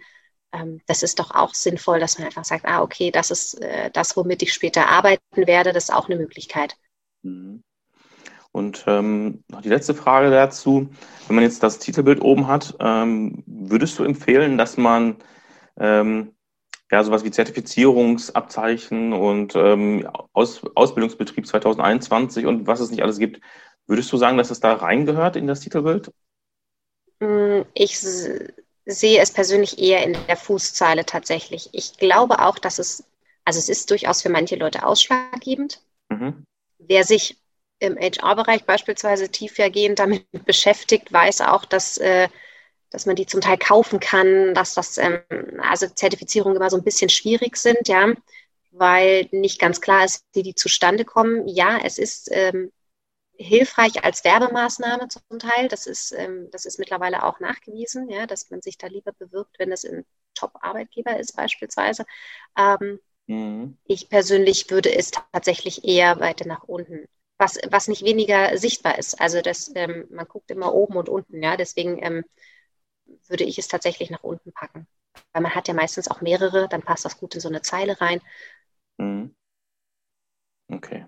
Ähm, 0.52 0.80
das 0.86 1.04
ist 1.04 1.20
doch 1.20 1.30
auch 1.30 1.54
sinnvoll, 1.54 2.00
dass 2.00 2.18
man 2.18 2.26
einfach 2.26 2.44
sagt, 2.44 2.64
ah, 2.64 2.82
okay, 2.82 3.12
das 3.12 3.30
ist 3.30 3.60
äh, 3.60 3.90
das, 3.92 4.16
womit 4.16 4.42
ich 4.42 4.52
später 4.52 4.88
arbeiten 4.88 5.46
werde. 5.46 5.72
Das 5.72 5.84
ist 5.84 5.94
auch 5.94 6.08
eine 6.08 6.16
Möglichkeit. 6.16 6.74
Mhm. 7.22 7.62
Und 8.54 8.84
ähm, 8.86 9.42
noch 9.48 9.62
die 9.62 9.68
letzte 9.68 9.94
Frage 9.94 10.30
dazu. 10.30 10.88
Wenn 11.26 11.34
man 11.34 11.42
jetzt 11.42 11.64
das 11.64 11.80
Titelbild 11.80 12.22
oben 12.22 12.46
hat, 12.46 12.76
ähm, 12.78 13.42
würdest 13.46 13.98
du 13.98 14.04
empfehlen, 14.04 14.56
dass 14.56 14.76
man 14.76 15.16
ähm, 15.76 16.36
ja 16.88 17.02
sowas 17.02 17.24
wie 17.24 17.32
Zertifizierungsabzeichen 17.32 19.12
und 19.12 19.56
ähm, 19.56 20.08
Aus 20.32 20.62
Ausbildungsbetrieb 20.76 21.48
2021 21.48 22.46
und 22.46 22.68
was 22.68 22.78
es 22.78 22.90
nicht 22.90 23.02
alles 23.02 23.18
gibt, 23.18 23.40
würdest 23.88 24.12
du 24.12 24.18
sagen, 24.18 24.38
dass 24.38 24.52
es 24.52 24.60
da 24.60 24.74
reingehört 24.74 25.34
in 25.34 25.48
das 25.48 25.58
Titelbild? 25.58 26.12
Mm, 27.18 27.62
ich 27.74 27.98
sehe 27.98 29.20
es 29.20 29.32
persönlich 29.32 29.80
eher 29.80 30.04
in 30.04 30.16
der 30.28 30.36
Fußzeile 30.36 31.04
tatsächlich. 31.04 31.70
Ich 31.72 31.96
glaube 31.96 32.38
auch, 32.38 32.60
dass 32.60 32.78
es, 32.78 33.02
also 33.44 33.58
es 33.58 33.68
ist 33.68 33.90
durchaus 33.90 34.22
für 34.22 34.30
manche 34.30 34.54
Leute 34.54 34.86
ausschlaggebend. 34.86 35.82
Mhm. 36.08 36.44
Wer 36.78 37.02
sich 37.02 37.36
im 37.86 37.98
HR-Bereich 37.98 38.64
beispielsweise 38.64 39.28
tiefergehend 39.28 39.98
damit 39.98 40.26
beschäftigt, 40.44 41.12
weiß 41.12 41.42
auch, 41.42 41.64
dass, 41.64 41.98
äh, 41.98 42.28
dass 42.90 43.06
man 43.06 43.16
die 43.16 43.26
zum 43.26 43.40
Teil 43.40 43.58
kaufen 43.58 44.00
kann, 44.00 44.54
dass 44.54 44.74
das, 44.74 44.98
ähm, 44.98 45.20
also 45.60 45.86
Zertifizierungen 45.88 46.56
immer 46.56 46.70
so 46.70 46.76
ein 46.76 46.84
bisschen 46.84 47.08
schwierig 47.08 47.56
sind, 47.56 47.88
ja, 47.88 48.12
weil 48.70 49.28
nicht 49.30 49.60
ganz 49.60 49.80
klar 49.80 50.04
ist, 50.04 50.24
wie 50.32 50.42
die 50.42 50.54
zustande 50.54 51.04
kommen. 51.04 51.46
Ja, 51.48 51.78
es 51.82 51.98
ist 51.98 52.28
ähm, 52.32 52.72
hilfreich 53.36 54.04
als 54.04 54.24
Werbemaßnahme 54.24 55.08
zum 55.08 55.38
Teil. 55.38 55.68
Das 55.68 55.86
ist, 55.86 56.12
ähm, 56.12 56.48
das 56.50 56.64
ist 56.64 56.78
mittlerweile 56.78 57.24
auch 57.24 57.40
nachgewiesen, 57.40 58.08
ja, 58.08 58.26
dass 58.26 58.50
man 58.50 58.62
sich 58.62 58.78
da 58.78 58.86
lieber 58.86 59.12
bewirbt, 59.12 59.58
wenn 59.58 59.72
es 59.72 59.84
ein 59.84 60.04
Top-Arbeitgeber 60.34 61.18
ist 61.18 61.36
beispielsweise. 61.36 62.04
Ähm, 62.56 63.00
mhm. 63.26 63.78
Ich 63.84 64.08
persönlich 64.08 64.70
würde 64.70 64.94
es 64.94 65.10
tatsächlich 65.10 65.84
eher 65.84 66.20
weiter 66.20 66.46
nach 66.46 66.64
unten 66.64 67.06
was, 67.44 67.58
was 67.70 67.88
nicht 67.88 68.04
weniger 68.04 68.56
sichtbar 68.56 68.98
ist. 68.98 69.20
Also 69.20 69.42
das, 69.42 69.70
ähm, 69.74 70.06
man 70.10 70.26
guckt 70.26 70.50
immer 70.50 70.72
oben 70.72 70.96
und 70.96 71.08
unten, 71.08 71.42
ja. 71.42 71.56
Deswegen 71.56 72.02
ähm, 72.02 72.24
würde 73.28 73.44
ich 73.44 73.58
es 73.58 73.68
tatsächlich 73.68 74.10
nach 74.10 74.22
unten 74.22 74.52
packen. 74.52 74.86
Weil 75.32 75.42
man 75.42 75.54
hat 75.54 75.68
ja 75.68 75.74
meistens 75.74 76.08
auch 76.08 76.22
mehrere, 76.22 76.68
dann 76.68 76.82
passt 76.82 77.04
das 77.04 77.18
gut 77.18 77.34
in 77.34 77.40
so 77.40 77.48
eine 77.48 77.60
Zeile 77.60 78.00
rein. 78.00 78.20
Mhm. 78.96 79.34
Okay. 80.68 81.06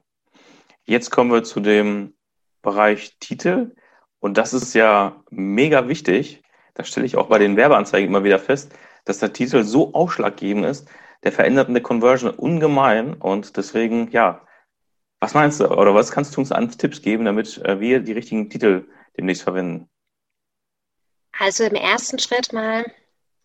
Jetzt 0.84 1.10
kommen 1.10 1.32
wir 1.32 1.42
zu 1.42 1.60
dem 1.60 2.14
Bereich 2.60 3.16
Titel. 3.18 3.74
Und 4.20 4.36
das 4.36 4.52
ist 4.52 4.74
ja 4.74 5.24
mega 5.30 5.88
wichtig. 5.88 6.42
Das 6.74 6.88
stelle 6.88 7.06
ich 7.06 7.16
auch 7.16 7.28
bei 7.28 7.38
den 7.38 7.56
Werbeanzeigen 7.56 8.08
immer 8.08 8.24
wieder 8.24 8.38
fest, 8.38 8.74
dass 9.06 9.18
der 9.18 9.32
Titel 9.32 9.64
so 9.64 9.94
ausschlaggebend 9.94 10.66
ist. 10.66 10.88
Der 11.24 11.32
verändert 11.32 11.70
eine 11.70 11.80
Conversion 11.80 12.30
ungemein. 12.30 13.14
Und 13.14 13.56
deswegen, 13.56 14.10
ja, 14.10 14.45
was 15.26 15.34
meinst 15.34 15.60
du 15.60 15.66
oder 15.66 15.94
was 15.94 16.10
kannst 16.10 16.36
du 16.36 16.40
uns 16.40 16.52
an 16.52 16.70
Tipps 16.70 17.02
geben, 17.02 17.24
damit 17.24 17.58
äh, 17.58 17.80
wir 17.80 18.00
die 18.00 18.12
richtigen 18.12 18.48
Titel 18.48 18.86
demnächst 19.16 19.42
verwenden? 19.42 19.88
Also 21.38 21.64
im 21.64 21.74
ersten 21.74 22.18
Schritt 22.18 22.52
mal 22.52 22.84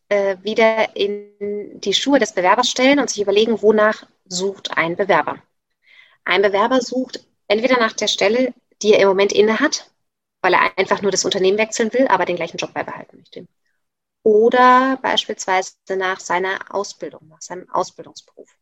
äh, 0.09 0.37
wieder 0.43 0.95
in 0.95 1.79
die 1.81 1.93
Schuhe 1.93 2.19
des 2.19 2.33
Bewerbers 2.33 2.69
stellen 2.69 2.99
und 2.99 3.09
sich 3.09 3.21
überlegen, 3.21 3.61
wonach 3.61 4.05
sucht 4.25 4.77
ein 4.77 4.95
Bewerber. 4.95 5.41
Ein 6.23 6.43
Bewerber 6.43 6.81
sucht 6.81 7.25
entweder 7.47 7.79
nach 7.79 7.93
der 7.93 8.07
Stelle, 8.07 8.53
die 8.81 8.93
er 8.93 9.01
im 9.01 9.07
Moment 9.07 9.33
inne 9.33 9.59
hat, 9.59 9.91
weil 10.41 10.53
er 10.53 10.77
einfach 10.77 11.01
nur 11.01 11.11
das 11.11 11.25
Unternehmen 11.25 11.57
wechseln 11.57 11.91
will, 11.93 12.07
aber 12.07 12.25
den 12.25 12.35
gleichen 12.35 12.57
Job 12.57 12.73
beibehalten 12.73 13.17
möchte. 13.17 13.47
Oder 14.23 14.99
beispielsweise 15.01 15.73
nach 15.97 16.19
seiner 16.19 16.59
Ausbildung, 16.69 17.27
nach 17.27 17.41
seinem 17.41 17.67
Ausbildungsberuf. 17.71 18.55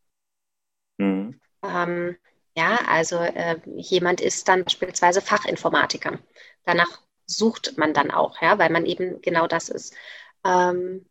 Mhm. 0.98 1.40
Ähm, 1.64 2.18
ja, 2.60 2.80
also 2.88 3.16
äh, 3.16 3.56
jemand 3.78 4.20
ist 4.20 4.50
dann 4.50 4.66
beispielsweise 4.66 5.22
Fachinformatiker. 5.22 6.20
Danach 6.66 7.02
sucht 7.26 7.78
man 7.78 7.94
dann 7.94 8.12
auch, 8.12 8.42
ja, 8.42 8.60
weil 8.60 8.70
man 8.70 8.86
eben 8.86 9.22
genau 9.22 9.48
das 9.48 9.70
ist. 9.70 9.96
Ähm, 10.44 11.06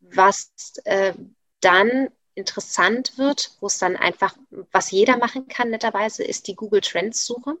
was 0.00 0.52
äh, 0.84 1.14
dann 1.60 2.10
interessant 2.36 3.18
wird, 3.18 3.56
wo 3.60 3.66
es 3.66 3.78
dann 3.78 3.96
einfach, 3.96 4.36
was 4.70 4.92
jeder 4.92 5.16
machen 5.16 5.48
kann, 5.48 5.70
netterweise, 5.70 6.22
ist 6.22 6.46
die 6.46 6.54
Google 6.54 6.80
Trends 6.80 7.26
Suche. 7.26 7.56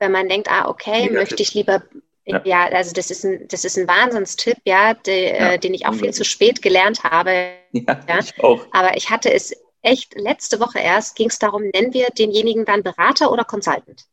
Wenn 0.00 0.12
man 0.12 0.28
denkt, 0.28 0.50
ah, 0.50 0.68
okay, 0.68 1.02
Mega 1.02 1.20
möchte 1.20 1.42
ich 1.42 1.54
lieber, 1.54 1.84
ja. 2.24 2.40
ja, 2.44 2.66
also 2.66 2.92
das 2.92 3.10
ist 3.12 3.24
ein, 3.24 3.46
das 3.46 3.64
ist 3.64 3.78
ein 3.78 3.86
Wahnsinnstipp, 3.86 4.58
ja, 4.64 4.94
de, 4.94 5.28
ja. 5.28 5.52
Äh, 5.52 5.58
den 5.60 5.74
ich 5.74 5.86
auch 5.86 5.94
viel 5.94 6.12
zu 6.12 6.24
spät 6.24 6.60
gelernt 6.60 7.04
habe. 7.04 7.52
Ja, 7.72 8.00
ja. 8.08 8.18
Ich 8.18 8.42
auch. 8.42 8.66
Aber 8.72 8.96
ich 8.96 9.10
hatte 9.10 9.32
es 9.32 9.54
echt 9.82 10.14
letzte 10.18 10.60
Woche 10.60 10.78
erst 10.78 11.16
ging 11.16 11.28
es 11.28 11.38
darum, 11.38 11.62
nennen 11.62 11.94
wir 11.94 12.08
denjenigen 12.10 12.64
dann 12.64 12.82
Berater 12.82 13.30
oder 13.30 13.44
Consultant? 13.44 14.06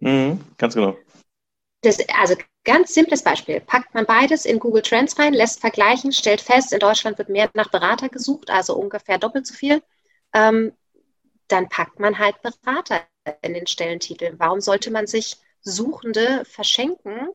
Mhm, 0.00 0.40
ganz 0.58 0.74
genau. 0.74 0.96
Das, 1.82 1.98
also 2.18 2.34
ganz 2.64 2.94
simples 2.94 3.22
Beispiel. 3.22 3.60
Packt 3.60 3.94
man 3.94 4.06
beides 4.06 4.46
in 4.46 4.58
Google 4.58 4.82
Trends 4.82 5.18
rein, 5.18 5.34
lässt 5.34 5.60
vergleichen, 5.60 6.12
stellt 6.12 6.40
fest, 6.40 6.72
in 6.72 6.78
Deutschland 6.78 7.18
wird 7.18 7.28
mehr 7.28 7.50
nach 7.54 7.70
Berater 7.70 8.08
gesucht, 8.08 8.50
also 8.50 8.74
ungefähr 8.74 9.18
doppelt 9.18 9.46
so 9.46 9.54
viel. 9.54 9.82
Ähm, 10.32 10.72
dann 11.48 11.68
packt 11.68 12.00
man 12.00 12.18
halt 12.18 12.40
Berater 12.42 13.02
in 13.42 13.54
den 13.54 13.66
Stellentitel. 13.66 14.34
Warum 14.38 14.60
sollte 14.60 14.90
man 14.90 15.06
sich 15.06 15.36
Suchende 15.60 16.44
verschenken, 16.44 17.28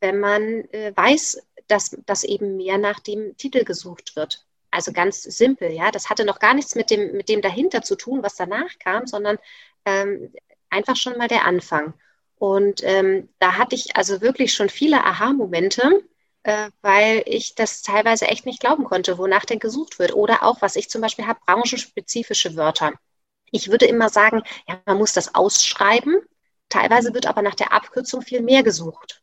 wenn 0.00 0.20
man 0.20 0.42
äh, 0.72 0.92
weiß, 0.94 1.40
dass, 1.66 1.96
dass 2.06 2.24
eben 2.24 2.56
mehr 2.56 2.78
nach 2.78 3.00
dem 3.00 3.36
Titel 3.36 3.64
gesucht 3.64 4.16
wird? 4.16 4.46
Also 4.70 4.92
ganz 4.92 5.22
simpel, 5.22 5.72
ja. 5.72 5.90
Das 5.90 6.10
hatte 6.10 6.24
noch 6.24 6.38
gar 6.38 6.54
nichts 6.54 6.74
mit 6.74 6.90
dem, 6.90 7.12
mit 7.12 7.28
dem 7.28 7.42
dahinter 7.42 7.82
zu 7.82 7.96
tun, 7.96 8.22
was 8.22 8.36
danach 8.36 8.78
kam, 8.78 9.06
sondern 9.06 9.38
ähm, 9.84 10.32
einfach 10.70 10.96
schon 10.96 11.18
mal 11.18 11.28
der 11.28 11.44
Anfang. 11.44 11.94
Und 12.36 12.82
ähm, 12.84 13.28
da 13.38 13.58
hatte 13.58 13.74
ich 13.74 13.96
also 13.96 14.20
wirklich 14.22 14.54
schon 14.54 14.68
viele 14.70 15.04
Aha-Momente, 15.04 16.04
äh, 16.44 16.70
weil 16.82 17.22
ich 17.26 17.54
das 17.54 17.82
teilweise 17.82 18.26
echt 18.28 18.46
nicht 18.46 18.60
glauben 18.60 18.84
konnte, 18.84 19.18
wonach 19.18 19.44
denn 19.44 19.58
gesucht 19.58 19.98
wird. 19.98 20.14
Oder 20.14 20.42
auch, 20.42 20.62
was 20.62 20.76
ich 20.76 20.88
zum 20.88 21.02
Beispiel 21.02 21.26
habe, 21.26 21.40
branchenspezifische 21.46 22.56
Wörter. 22.56 22.92
Ich 23.50 23.70
würde 23.70 23.86
immer 23.86 24.08
sagen, 24.08 24.42
ja, 24.68 24.80
man 24.86 24.98
muss 24.98 25.12
das 25.12 25.34
ausschreiben. 25.34 26.16
Teilweise 26.68 27.12
wird 27.14 27.26
aber 27.26 27.42
nach 27.42 27.54
der 27.56 27.72
Abkürzung 27.72 28.22
viel 28.22 28.42
mehr 28.42 28.62
gesucht. 28.62 29.19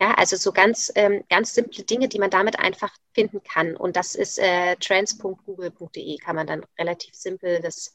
Ja, 0.00 0.14
also 0.14 0.36
so 0.36 0.52
ganz, 0.52 0.92
ähm, 0.94 1.24
ganz 1.28 1.54
simple 1.54 1.82
Dinge, 1.82 2.08
die 2.08 2.20
man 2.20 2.30
damit 2.30 2.58
einfach 2.58 2.94
finden 3.14 3.42
kann. 3.42 3.76
Und 3.76 3.96
das 3.96 4.14
ist 4.14 4.38
äh, 4.38 4.76
trans.google.de, 4.76 6.18
kann 6.18 6.36
man 6.36 6.46
dann 6.46 6.64
relativ 6.78 7.14
simpel 7.14 7.60
das 7.60 7.92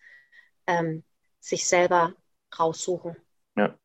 ähm, 0.67 1.03
sich 1.39 1.65
selber 1.65 2.13
raussuchen. 2.59 3.15
Ja, 3.55 3.75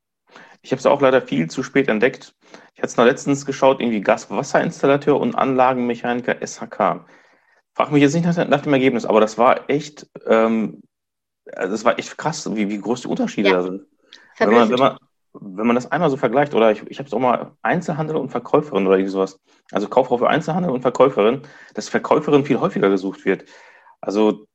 Ich 0.62 0.72
habe 0.72 0.80
es 0.80 0.86
auch 0.86 1.00
leider 1.00 1.22
viel 1.22 1.48
zu 1.48 1.62
spät 1.62 1.88
entdeckt. 1.88 2.34
Ich 2.74 2.82
hatte 2.82 2.88
es 2.88 2.96
noch 2.96 3.04
letztens 3.04 3.46
geschaut, 3.46 3.80
irgendwie 3.80 4.00
Gaswasserinstallateur 4.00 5.18
und 5.18 5.36
Anlagenmechaniker 5.36 6.44
SHK. 6.44 7.06
Frag 7.74 7.92
mich 7.92 8.02
jetzt 8.02 8.14
nicht 8.14 8.24
nach, 8.24 8.48
nach, 8.48 8.62
dem 8.62 8.72
Ergebnis, 8.72 9.04
aber 9.04 9.20
das 9.20 9.38
war 9.38 9.70
echt, 9.70 10.08
ähm, 10.26 10.82
das 11.44 11.84
war 11.84 11.98
echt 11.98 12.18
krass, 12.18 12.52
wie, 12.56 12.68
wie 12.68 12.80
groß 12.80 13.02
die 13.02 13.08
Unterschiede 13.08 13.50
ja. 13.50 13.56
da 13.56 13.62
sind. 13.62 13.86
Wenn 14.38 14.50
man, 14.50 14.70
wenn, 14.70 14.78
man, 14.78 14.98
wenn 15.32 15.66
man 15.66 15.76
das 15.76 15.90
einmal 15.90 16.10
so 16.10 16.16
vergleicht, 16.16 16.54
oder 16.54 16.72
ich, 16.72 16.82
ich 16.88 16.98
habe 16.98 17.06
es 17.06 17.12
auch 17.12 17.18
mal 17.18 17.52
Einzelhandel 17.62 18.16
und 18.16 18.30
Verkäuferin 18.30 18.86
oder 18.86 18.96
irgendwie 18.96 19.12
sowas. 19.12 19.38
Also 19.70 19.88
Kauffrau 19.88 20.18
für 20.18 20.28
Einzelhandel 20.28 20.72
und 20.72 20.82
Verkäuferin, 20.82 21.42
dass 21.74 21.88
Verkäuferin 21.88 22.44
viel 22.44 22.60
häufiger 22.60 22.90
gesucht 22.90 23.24
wird. 23.24 23.44
Also 24.00 24.46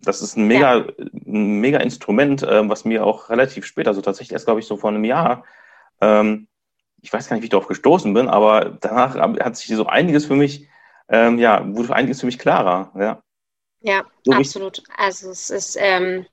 das 0.00 0.22
ist 0.22 0.36
ein 0.36 0.46
mega, 0.46 0.78
ja. 0.78 0.84
ein 1.26 1.60
mega 1.60 1.78
Instrument, 1.78 2.42
äh, 2.42 2.68
was 2.68 2.84
mir 2.84 3.04
auch 3.04 3.30
relativ 3.30 3.64
spät, 3.66 3.88
also 3.88 4.00
tatsächlich 4.02 4.32
erst, 4.32 4.46
glaube 4.46 4.60
ich, 4.60 4.66
so 4.66 4.76
vor 4.76 4.90
einem 4.90 5.04
Jahr, 5.04 5.44
ähm, 6.00 6.48
ich 7.00 7.12
weiß 7.12 7.28
gar 7.28 7.36
nicht, 7.36 7.42
wie 7.42 7.46
ich 7.46 7.50
darauf 7.50 7.68
gestoßen 7.68 8.12
bin, 8.12 8.28
aber 8.28 8.76
danach 8.80 9.14
hat 9.14 9.56
sich 9.56 9.74
so 9.74 9.86
einiges 9.86 10.26
für 10.26 10.34
mich, 10.34 10.68
ähm, 11.08 11.38
ja, 11.38 11.64
wurde 11.74 11.94
einiges 11.94 12.20
für 12.20 12.26
mich 12.26 12.38
klarer. 12.38 12.92
Ja, 12.96 13.22
ja 13.80 14.04
so 14.24 14.32
absolut. 14.32 14.82
Also 14.96 15.30
es 15.30 15.50
ist, 15.50 15.76
ähm, 15.80 16.26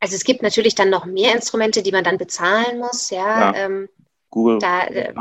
also 0.00 0.14
es 0.14 0.24
gibt 0.24 0.42
natürlich 0.42 0.74
dann 0.74 0.90
noch 0.90 1.04
mehr 1.04 1.34
Instrumente, 1.34 1.82
die 1.82 1.92
man 1.92 2.04
dann 2.04 2.18
bezahlen 2.18 2.78
muss, 2.78 3.10
ja. 3.10 3.52
ja. 3.52 3.54
Ähm, 3.54 3.88
Google. 4.30 4.58
Da, 4.58 4.86
äh, 4.86 5.12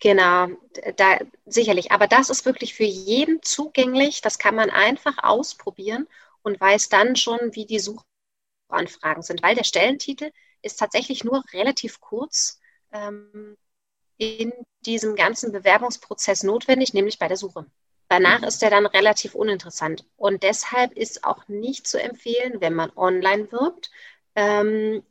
Genau, 0.00 0.48
da 0.96 1.18
sicherlich. 1.44 1.92
Aber 1.92 2.06
das 2.06 2.30
ist 2.30 2.46
wirklich 2.46 2.74
für 2.74 2.84
jeden 2.84 3.42
zugänglich. 3.42 4.22
Das 4.22 4.38
kann 4.38 4.54
man 4.54 4.70
einfach 4.70 5.22
ausprobieren 5.22 6.08
und 6.42 6.60
weiß 6.60 6.88
dann 6.88 7.16
schon, 7.16 7.38
wie 7.52 7.66
die 7.66 7.78
Suchanfragen 7.78 9.22
sind, 9.22 9.42
weil 9.42 9.54
der 9.54 9.64
Stellentitel 9.64 10.30
ist 10.62 10.78
tatsächlich 10.78 11.22
nur 11.22 11.44
relativ 11.52 12.00
kurz 12.00 12.60
ähm, 12.92 13.56
in 14.16 14.52
diesem 14.86 15.16
ganzen 15.16 15.52
Bewerbungsprozess 15.52 16.42
notwendig, 16.42 16.94
nämlich 16.94 17.18
bei 17.18 17.28
der 17.28 17.36
Suche. 17.36 17.66
Danach 18.10 18.42
ist 18.42 18.60
er 18.64 18.70
dann 18.70 18.86
relativ 18.86 19.36
uninteressant. 19.36 20.04
Und 20.16 20.42
deshalb 20.42 20.92
ist 20.98 21.22
auch 21.22 21.46
nicht 21.46 21.86
zu 21.86 22.02
empfehlen, 22.02 22.60
wenn 22.60 22.74
man 22.74 22.90
online 22.96 23.52
wirbt, 23.52 23.92
ähm, 24.34 25.04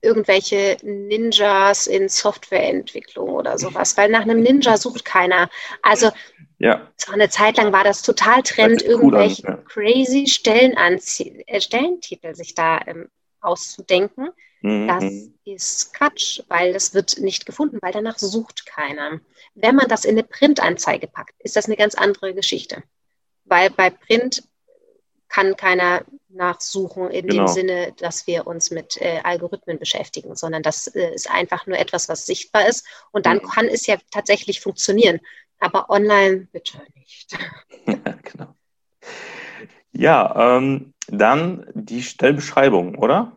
irgendwelche 0.00 0.78
Ninjas 0.82 1.86
in 1.86 2.08
Softwareentwicklung 2.08 3.28
oder 3.28 3.58
sowas, 3.58 3.98
weil 3.98 4.08
nach 4.08 4.22
einem 4.22 4.40
Ninja 4.40 4.78
sucht 4.78 5.04
keiner. 5.04 5.50
Also 5.82 6.10
ja. 6.58 6.90
so 6.96 7.12
eine 7.12 7.28
Zeit 7.28 7.58
lang 7.58 7.70
war 7.70 7.84
das 7.84 8.00
total 8.00 8.42
Trend, 8.42 8.80
das 8.80 8.88
irgendwelche 8.88 9.46
an, 9.46 9.58
ja. 9.58 9.62
crazy 9.68 10.26
Stellenanzie 10.26 11.44
äh, 11.46 11.60
Stellentitel 11.60 12.34
sich 12.34 12.54
da 12.54 12.80
ähm, 12.86 13.10
auszudenken. 13.42 14.30
Mhm. 14.62 14.88
Das 14.88 15.04
ist 15.44 15.94
Quatsch, 15.94 16.40
weil 16.48 16.72
das 16.72 16.94
wird 16.94 17.18
nicht 17.18 17.46
gefunden, 17.46 17.78
weil 17.82 17.92
danach 17.92 18.18
sucht 18.18 18.66
keiner. 18.66 19.20
Wenn 19.54 19.76
man 19.76 19.88
das 19.88 20.04
in 20.04 20.12
eine 20.12 20.22
Printanzeige 20.22 21.08
packt, 21.08 21.34
ist 21.40 21.56
das 21.56 21.66
eine 21.66 21.76
ganz 21.76 21.94
andere 21.94 22.34
Geschichte. 22.34 22.82
Weil 23.44 23.70
bei 23.70 23.90
Print 23.90 24.44
kann 25.28 25.56
keiner 25.56 26.04
nachsuchen 26.28 27.10
in 27.10 27.26
genau. 27.26 27.44
dem 27.44 27.48
Sinne, 27.52 27.92
dass 27.98 28.26
wir 28.26 28.46
uns 28.46 28.70
mit 28.70 29.00
äh, 29.00 29.20
Algorithmen 29.22 29.78
beschäftigen, 29.78 30.34
sondern 30.36 30.62
das 30.62 30.86
äh, 30.88 31.14
ist 31.14 31.30
einfach 31.30 31.66
nur 31.66 31.78
etwas, 31.78 32.08
was 32.08 32.26
sichtbar 32.26 32.66
ist. 32.68 32.86
Und 33.10 33.26
dann 33.26 33.38
mhm. 33.38 33.48
kann 33.48 33.66
es 33.66 33.86
ja 33.86 33.96
tatsächlich 34.10 34.60
funktionieren. 34.60 35.20
Aber 35.58 35.90
online 35.90 36.48
bitte 36.52 36.78
nicht. 36.94 37.32
Ja, 37.86 37.94
genau. 38.22 38.54
Ja, 39.92 40.56
ähm, 40.56 40.94
dann 41.08 41.66
die 41.74 42.02
Stellbeschreibung, 42.02 42.96
oder? 42.96 43.36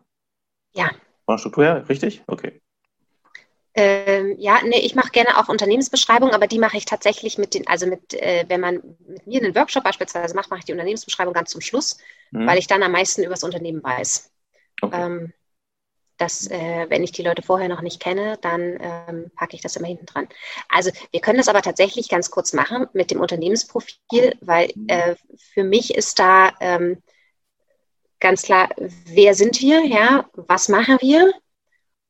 Ja. 0.72 0.90
Von 1.26 1.34
der 1.34 1.38
Struktur 1.38 1.64
her, 1.64 1.88
richtig? 1.88 2.22
Okay. 2.26 2.60
Ähm, 3.78 4.36
ja, 4.38 4.60
nee, 4.64 4.80
ich 4.80 4.94
mache 4.94 5.10
gerne 5.10 5.36
auch 5.36 5.50
Unternehmensbeschreibungen, 5.50 6.34
aber 6.34 6.46
die 6.46 6.58
mache 6.58 6.78
ich 6.78 6.86
tatsächlich 6.86 7.36
mit 7.36 7.52
den, 7.52 7.66
also 7.66 7.86
mit, 7.86 8.14
äh, 8.14 8.46
wenn 8.48 8.60
man 8.60 8.82
mit 9.06 9.26
mir 9.26 9.42
einen 9.42 9.54
Workshop 9.54 9.84
beispielsweise 9.84 10.34
macht, 10.34 10.48
mache 10.48 10.60
ich 10.60 10.64
die 10.64 10.72
Unternehmensbeschreibung 10.72 11.34
ganz 11.34 11.50
zum 11.50 11.60
Schluss, 11.60 11.98
mhm. 12.30 12.46
weil 12.46 12.58
ich 12.58 12.68
dann 12.68 12.82
am 12.82 12.92
meisten 12.92 13.22
über 13.22 13.34
das 13.34 13.44
Unternehmen 13.44 13.82
weiß. 13.82 14.32
Okay. 14.80 15.04
Ähm, 15.04 15.32
dass, 16.16 16.50
äh, 16.50 16.86
wenn 16.88 17.02
ich 17.02 17.12
die 17.12 17.22
Leute 17.22 17.42
vorher 17.42 17.68
noch 17.68 17.82
nicht 17.82 18.00
kenne, 18.00 18.38
dann 18.40 18.78
ähm, 18.80 19.30
packe 19.36 19.54
ich 19.54 19.60
das 19.60 19.76
immer 19.76 19.88
hinten 19.88 20.06
dran. 20.06 20.26
Also 20.70 20.90
wir 21.10 21.20
können 21.20 21.36
das 21.36 21.48
aber 21.48 21.60
tatsächlich 21.60 22.08
ganz 22.08 22.30
kurz 22.30 22.54
machen 22.54 22.86
mit 22.94 23.10
dem 23.10 23.20
Unternehmensprofil, 23.20 24.34
weil 24.40 24.70
mhm. 24.74 24.88
äh, 24.88 25.16
für 25.52 25.64
mich 25.64 25.94
ist 25.94 26.18
da 26.18 26.52
ähm, 26.60 27.02
ganz 28.20 28.42
klar, 28.42 28.68
wer 28.76 29.34
sind 29.34 29.60
wir, 29.60 29.84
ja, 29.84 30.28
was 30.34 30.68
machen 30.68 30.98
wir 31.00 31.32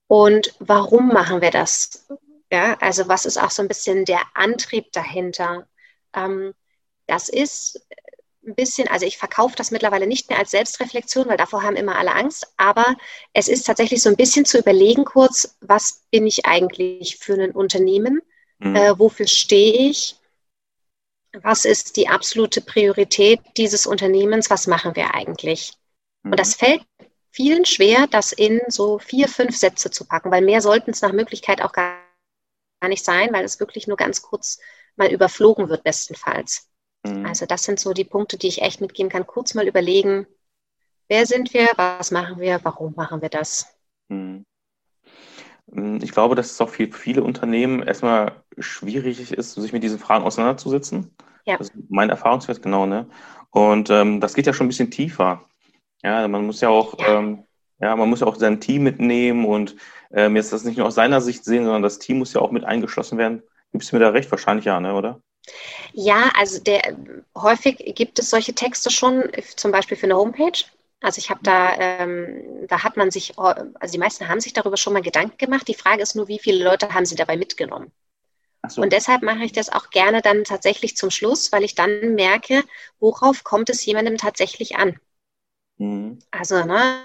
und 0.08 0.54
warum 0.58 1.08
machen 1.08 1.40
wir 1.40 1.50
das? 1.50 2.06
Ja, 2.50 2.76
also 2.80 3.08
was 3.08 3.26
ist 3.26 3.38
auch 3.38 3.50
so 3.50 3.62
ein 3.62 3.68
bisschen 3.68 4.04
der 4.04 4.22
Antrieb 4.34 4.92
dahinter? 4.92 5.66
Ähm, 6.14 6.54
das 7.06 7.28
ist 7.28 7.80
ein 8.46 8.54
bisschen, 8.54 8.88
also 8.88 9.04
ich 9.06 9.18
verkaufe 9.18 9.56
das 9.56 9.70
mittlerweile 9.70 10.06
nicht 10.06 10.30
mehr 10.30 10.38
als 10.38 10.52
Selbstreflexion, 10.52 11.28
weil 11.28 11.36
davor 11.36 11.62
haben 11.62 11.76
immer 11.76 11.96
alle 11.96 12.14
Angst, 12.14 12.46
aber 12.56 12.96
es 13.32 13.48
ist 13.48 13.66
tatsächlich 13.66 14.02
so 14.02 14.08
ein 14.08 14.16
bisschen 14.16 14.44
zu 14.44 14.58
überlegen 14.58 15.04
kurz, 15.04 15.56
was 15.60 16.04
bin 16.10 16.26
ich 16.26 16.46
eigentlich 16.46 17.18
für 17.18 17.34
ein 17.34 17.50
Unternehmen? 17.50 18.20
Mhm. 18.58 18.76
Äh, 18.76 18.98
wofür 18.98 19.26
stehe 19.26 19.90
ich? 19.90 20.16
Was 21.42 21.64
ist 21.64 21.96
die 21.96 22.08
absolute 22.08 22.60
Priorität 22.60 23.40
dieses 23.56 23.86
Unternehmens? 23.86 24.48
Was 24.48 24.66
machen 24.66 24.96
wir 24.96 25.14
eigentlich? 25.14 25.72
Mhm. 26.26 26.32
Und 26.32 26.40
das 26.40 26.54
fällt 26.54 26.82
vielen 27.30 27.64
schwer, 27.64 28.06
das 28.08 28.32
in 28.32 28.60
so 28.68 28.98
vier, 28.98 29.28
fünf 29.28 29.56
Sätze 29.56 29.90
zu 29.90 30.06
packen, 30.06 30.30
weil 30.30 30.42
mehr 30.42 30.60
sollten 30.60 30.90
es 30.90 31.02
nach 31.02 31.12
Möglichkeit 31.12 31.62
auch 31.62 31.72
gar 31.72 31.98
nicht 32.88 33.04
sein, 33.04 33.32
weil 33.32 33.44
es 33.44 33.60
wirklich 33.60 33.86
nur 33.86 33.96
ganz 33.96 34.22
kurz 34.22 34.58
mal 34.96 35.12
überflogen 35.12 35.68
wird, 35.68 35.84
bestenfalls. 35.84 36.70
Mhm. 37.04 37.26
Also 37.26 37.46
das 37.46 37.64
sind 37.64 37.78
so 37.78 37.92
die 37.92 38.04
Punkte, 38.04 38.38
die 38.38 38.48
ich 38.48 38.62
echt 38.62 38.80
mitgeben 38.80 39.10
kann. 39.10 39.26
Kurz 39.26 39.54
mal 39.54 39.68
überlegen, 39.68 40.26
wer 41.08 41.26
sind 41.26 41.52
wir, 41.54 41.68
was 41.76 42.10
machen 42.10 42.40
wir, 42.40 42.60
warum 42.62 42.94
machen 42.96 43.22
wir 43.22 43.28
das? 43.28 43.66
Mhm. 44.08 44.44
Ich 46.00 46.12
glaube, 46.12 46.36
dass 46.36 46.52
es 46.52 46.60
auch 46.60 46.70
für 46.70 46.90
viele 46.92 47.24
Unternehmen 47.24 47.82
erstmal 47.82 48.40
schwierig 48.56 49.32
ist, 49.32 49.54
sich 49.54 49.72
mit 49.72 49.82
diesen 49.82 49.98
Fragen 49.98 50.24
auseinanderzusetzen. 50.24 51.14
Ja. 51.44 51.58
Das 51.58 51.68
ist 51.68 51.76
mein 51.88 52.08
Erfahrungswert, 52.08 52.62
genau, 52.62 52.86
ne? 52.86 53.08
Und 53.50 53.90
ähm, 53.90 54.20
das 54.20 54.34
geht 54.34 54.46
ja 54.46 54.52
schon 54.52 54.66
ein 54.66 54.68
bisschen 54.68 54.90
tiefer. 54.90 55.44
Ja, 56.02 56.26
man 56.28 56.46
muss 56.46 56.60
ja 56.60 56.68
auch. 56.68 56.94
Ähm, 56.98 57.44
ja, 57.78 57.94
man 57.94 58.08
muss 58.08 58.20
ja 58.20 58.26
auch 58.26 58.36
sein 58.36 58.60
Team 58.60 58.84
mitnehmen 58.84 59.44
und 59.44 59.76
ähm, 60.12 60.36
jetzt 60.36 60.52
das 60.52 60.64
nicht 60.64 60.78
nur 60.78 60.86
aus 60.86 60.94
seiner 60.94 61.20
Sicht 61.20 61.44
sehen, 61.44 61.64
sondern 61.64 61.82
das 61.82 61.98
Team 61.98 62.18
muss 62.18 62.32
ja 62.32 62.40
auch 62.40 62.50
mit 62.50 62.64
eingeschlossen 62.64 63.18
werden. 63.18 63.42
Gibst 63.72 63.92
du 63.92 63.96
mir 63.96 64.00
da 64.00 64.10
recht? 64.10 64.30
Wahrscheinlich 64.30 64.64
ja, 64.64 64.80
ne, 64.80 64.94
oder? 64.94 65.20
Ja, 65.92 66.30
also 66.38 66.60
der, 66.60 66.96
häufig 67.36 67.76
gibt 67.94 68.18
es 68.18 68.30
solche 68.30 68.54
Texte 68.54 68.90
schon, 68.90 69.24
zum 69.56 69.72
Beispiel 69.72 69.96
für 69.96 70.06
eine 70.06 70.16
Homepage. 70.16 70.64
Also 71.00 71.18
ich 71.18 71.28
habe 71.30 71.40
da, 71.42 71.76
ähm, 71.78 72.66
da 72.68 72.82
hat 72.82 72.96
man 72.96 73.10
sich, 73.10 73.38
also 73.38 73.92
die 73.92 73.98
meisten 73.98 74.28
haben 74.28 74.40
sich 74.40 74.54
darüber 74.54 74.76
schon 74.76 74.94
mal 74.94 75.02
Gedanken 75.02 75.36
gemacht. 75.36 75.68
Die 75.68 75.74
Frage 75.74 76.02
ist 76.02 76.16
nur, 76.16 76.28
wie 76.28 76.38
viele 76.38 76.64
Leute 76.64 76.94
haben 76.94 77.04
sie 77.04 77.16
dabei 77.16 77.36
mitgenommen? 77.36 77.92
So. 78.68 78.82
Und 78.82 78.92
deshalb 78.92 79.22
mache 79.22 79.44
ich 79.44 79.52
das 79.52 79.68
auch 79.68 79.90
gerne 79.90 80.22
dann 80.22 80.42
tatsächlich 80.44 80.96
zum 80.96 81.10
Schluss, 81.10 81.52
weil 81.52 81.62
ich 81.62 81.74
dann 81.74 82.14
merke, 82.14 82.64
worauf 82.98 83.44
kommt 83.44 83.68
es 83.68 83.84
jemandem 83.84 84.16
tatsächlich 84.16 84.76
an? 84.76 84.98
Mhm. 85.78 86.18
Also 86.30 86.64
ne, 86.64 87.02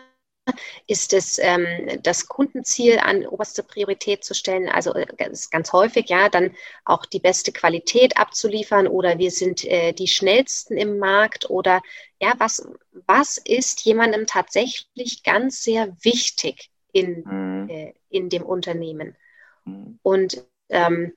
ist 0.88 1.14
es 1.14 1.40
ähm, 1.40 2.00
das 2.04 2.28
Kundenziel 2.28 3.00
an 3.00 3.26
oberste 3.26 3.64
Priorität 3.64 4.24
zu 4.24 4.34
stellen, 4.34 4.70
also 4.70 4.94
äh, 4.94 5.06
ganz, 5.18 5.50
ganz 5.50 5.72
häufig 5.72 6.10
ja, 6.10 6.30
dann 6.30 6.56
auch 6.86 7.06
die 7.06 7.20
beste 7.20 7.52
Qualität 7.52 8.18
abzuliefern 8.18 8.88
oder 8.88 9.18
wir 9.18 9.32
sind 9.32 9.64
äh, 9.66 9.94
die 9.94 10.08
schnellsten 10.08 10.78
im 10.78 10.98
Markt 10.98 11.50
oder 11.50 11.82
ja, 12.20 12.34
was, 12.38 12.68
was 13.06 13.38
ist 13.38 13.82
jemandem 13.86 14.26
tatsächlich 14.26 15.24
ganz 15.24 15.64
sehr 15.64 15.96
wichtig 16.02 16.72
in, 16.92 17.24
mhm. 17.26 17.70
äh, 17.70 17.94
in 18.10 18.30
dem 18.30 18.44
Unternehmen? 18.44 19.16
Mhm. 19.66 20.00
Und 20.02 20.44
ähm, 20.70 21.14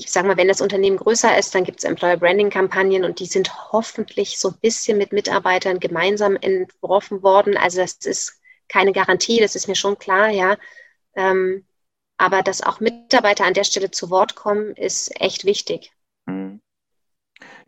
ich 0.00 0.10
sage 0.10 0.26
mal, 0.26 0.36
wenn 0.36 0.48
das 0.48 0.62
Unternehmen 0.62 0.96
größer 0.96 1.36
ist, 1.38 1.54
dann 1.54 1.64
gibt 1.64 1.78
es 1.78 1.84
Employer 1.84 2.16
Branding 2.16 2.48
Kampagnen 2.48 3.04
und 3.04 3.20
die 3.20 3.26
sind 3.26 3.72
hoffentlich 3.72 4.38
so 4.38 4.48
ein 4.48 4.58
bisschen 4.60 4.96
mit 4.96 5.12
Mitarbeitern 5.12 5.78
gemeinsam 5.78 6.36
entworfen 6.40 7.22
worden. 7.22 7.56
Also 7.56 7.80
das 7.82 7.98
ist 8.04 8.40
keine 8.68 8.92
Garantie, 8.92 9.40
das 9.40 9.54
ist 9.54 9.68
mir 9.68 9.74
schon 9.74 9.98
klar, 9.98 10.30
ja. 10.30 10.56
Ähm, 11.14 11.66
aber 12.16 12.42
dass 12.42 12.62
auch 12.62 12.80
Mitarbeiter 12.80 13.44
an 13.44 13.54
der 13.54 13.64
Stelle 13.64 13.90
zu 13.90 14.08
Wort 14.10 14.36
kommen, 14.36 14.74
ist 14.74 15.20
echt 15.20 15.44
wichtig. 15.44 15.92
Mhm. 16.26 16.60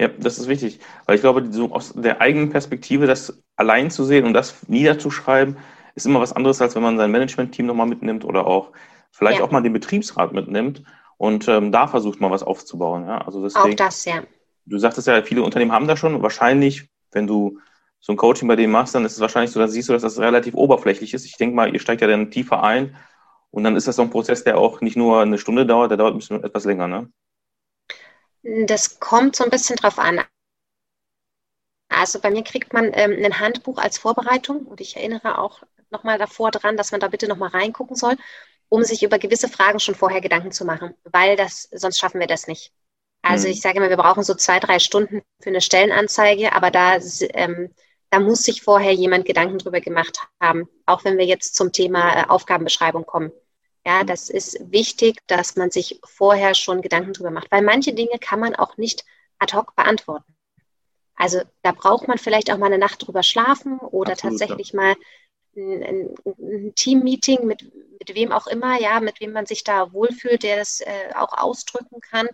Ja, 0.00 0.08
das 0.08 0.38
ist 0.38 0.48
wichtig, 0.48 0.80
weil 1.06 1.16
ich 1.16 1.20
glaube, 1.20 1.52
so 1.52 1.72
aus 1.72 1.92
der 1.94 2.20
eigenen 2.20 2.50
Perspektive 2.50 3.06
das 3.06 3.42
allein 3.56 3.90
zu 3.90 4.04
sehen 4.04 4.24
und 4.24 4.32
das 4.32 4.68
niederzuschreiben, 4.68 5.58
ist 5.94 6.06
immer 6.06 6.20
was 6.20 6.32
anderes, 6.32 6.62
als 6.62 6.74
wenn 6.74 6.82
man 6.82 6.96
sein 6.96 7.10
Management-Team 7.10 7.66
nochmal 7.66 7.86
mitnimmt 7.86 8.24
oder 8.24 8.46
auch 8.46 8.72
vielleicht 9.10 9.40
ja. 9.40 9.44
auch 9.44 9.50
mal 9.50 9.62
den 9.62 9.74
Betriebsrat 9.74 10.32
mitnimmt 10.32 10.82
und 11.22 11.46
ähm, 11.46 11.70
da 11.70 11.86
versucht 11.86 12.20
man 12.20 12.32
was 12.32 12.42
aufzubauen. 12.42 13.06
Ja? 13.06 13.18
Also 13.18 13.44
deswegen, 13.44 13.74
auch 13.74 13.76
das, 13.76 14.04
ja. 14.06 14.24
Du 14.66 14.76
sagtest 14.76 15.06
ja, 15.06 15.22
viele 15.22 15.44
Unternehmen 15.44 15.70
haben 15.70 15.86
das 15.86 16.00
schon. 16.00 16.20
Wahrscheinlich, 16.20 16.88
wenn 17.12 17.28
du 17.28 17.60
so 18.00 18.12
ein 18.12 18.16
Coaching 18.16 18.48
bei 18.48 18.56
denen 18.56 18.72
machst, 18.72 18.96
dann 18.96 19.04
ist 19.04 19.12
es 19.12 19.20
wahrscheinlich 19.20 19.52
so, 19.52 19.60
dass 19.60 19.70
siehst 19.70 19.88
du, 19.88 19.92
dass 19.92 20.02
das 20.02 20.18
relativ 20.18 20.54
oberflächlich 20.54 21.14
ist. 21.14 21.24
Ich 21.24 21.36
denke 21.36 21.54
mal, 21.54 21.72
ihr 21.72 21.78
steigt 21.78 22.00
ja 22.00 22.08
dann 22.08 22.32
tiefer 22.32 22.64
ein 22.64 22.96
Und 23.52 23.64
dann 23.64 23.76
ist 23.76 23.86
das 23.86 23.96
so 23.96 24.02
ein 24.02 24.10
Prozess, 24.10 24.42
der 24.42 24.58
auch 24.58 24.80
nicht 24.80 24.96
nur 24.96 25.20
eine 25.20 25.38
Stunde 25.38 25.64
dauert, 25.64 25.90
der 25.92 25.98
dauert 25.98 26.14
ein 26.14 26.18
bisschen 26.18 26.42
etwas 26.42 26.64
länger, 26.64 26.88
ne? 26.88 27.12
Das 28.66 28.98
kommt 28.98 29.36
so 29.36 29.44
ein 29.44 29.50
bisschen 29.50 29.76
drauf 29.76 30.00
an. 30.00 30.22
Also 31.88 32.18
bei 32.20 32.30
mir 32.30 32.42
kriegt 32.42 32.72
man 32.72 32.90
ähm, 32.94 33.24
ein 33.24 33.38
Handbuch 33.38 33.78
als 33.78 33.98
Vorbereitung 33.98 34.66
und 34.66 34.80
ich 34.80 34.96
erinnere 34.96 35.38
auch 35.38 35.62
nochmal 35.90 36.18
davor 36.18 36.50
dran, 36.50 36.76
dass 36.76 36.90
man 36.90 37.00
da 37.00 37.08
bitte 37.08 37.28
nochmal 37.28 37.50
reingucken 37.50 37.94
soll, 37.94 38.16
um 38.72 38.84
sich 38.84 39.02
über 39.02 39.18
gewisse 39.18 39.50
Fragen 39.50 39.80
schon 39.80 39.94
vorher 39.94 40.22
Gedanken 40.22 40.50
zu 40.50 40.64
machen, 40.64 40.94
weil 41.04 41.36
das, 41.36 41.68
sonst 41.72 41.98
schaffen 41.98 42.20
wir 42.20 42.26
das 42.26 42.46
nicht. 42.46 42.72
Also 43.20 43.46
mhm. 43.46 43.52
ich 43.52 43.60
sage 43.60 43.76
immer, 43.76 43.90
wir 43.90 43.98
brauchen 43.98 44.22
so 44.22 44.34
zwei, 44.34 44.60
drei 44.60 44.78
Stunden 44.78 45.20
für 45.40 45.50
eine 45.50 45.60
Stellenanzeige, 45.60 46.54
aber 46.54 46.70
da, 46.70 46.96
ähm, 47.34 47.74
da 48.08 48.18
muss 48.18 48.44
sich 48.44 48.62
vorher 48.62 48.94
jemand 48.94 49.26
Gedanken 49.26 49.58
drüber 49.58 49.82
gemacht 49.82 50.26
haben, 50.40 50.70
auch 50.86 51.04
wenn 51.04 51.18
wir 51.18 51.26
jetzt 51.26 51.54
zum 51.54 51.70
Thema 51.72 52.14
äh, 52.14 52.24
Aufgabenbeschreibung 52.30 53.04
kommen. 53.04 53.30
Ja, 53.84 54.04
mhm. 54.04 54.06
das 54.06 54.30
ist 54.30 54.58
wichtig, 54.72 55.18
dass 55.26 55.54
man 55.56 55.70
sich 55.70 56.00
vorher 56.02 56.54
schon 56.54 56.80
Gedanken 56.80 57.12
drüber 57.12 57.30
macht, 57.30 57.52
weil 57.52 57.60
manche 57.60 57.92
Dinge 57.92 58.18
kann 58.18 58.40
man 58.40 58.56
auch 58.56 58.78
nicht 58.78 59.04
ad 59.38 59.54
hoc 59.54 59.76
beantworten. 59.76 60.34
Also 61.14 61.42
da 61.60 61.72
braucht 61.72 62.08
man 62.08 62.16
vielleicht 62.16 62.50
auch 62.50 62.56
mal 62.56 62.66
eine 62.66 62.78
Nacht 62.78 63.06
drüber 63.06 63.22
schlafen 63.22 63.80
oder 63.80 64.12
Absolut, 64.12 64.38
tatsächlich 64.38 64.70
ja. 64.72 64.80
mal 64.80 64.96
ein, 65.56 66.14
ein, 66.26 66.74
Team-Meeting 66.74 67.46
mit, 67.46 67.62
mit 67.98 68.14
wem 68.14 68.32
auch 68.32 68.46
immer, 68.46 68.80
ja, 68.80 69.00
mit 69.00 69.20
wem 69.20 69.32
man 69.32 69.46
sich 69.46 69.64
da 69.64 69.92
wohlfühlt, 69.92 70.42
der 70.42 70.56
das 70.56 70.80
äh, 70.80 71.14
auch 71.14 71.36
ausdrücken 71.36 72.00
kann. 72.00 72.28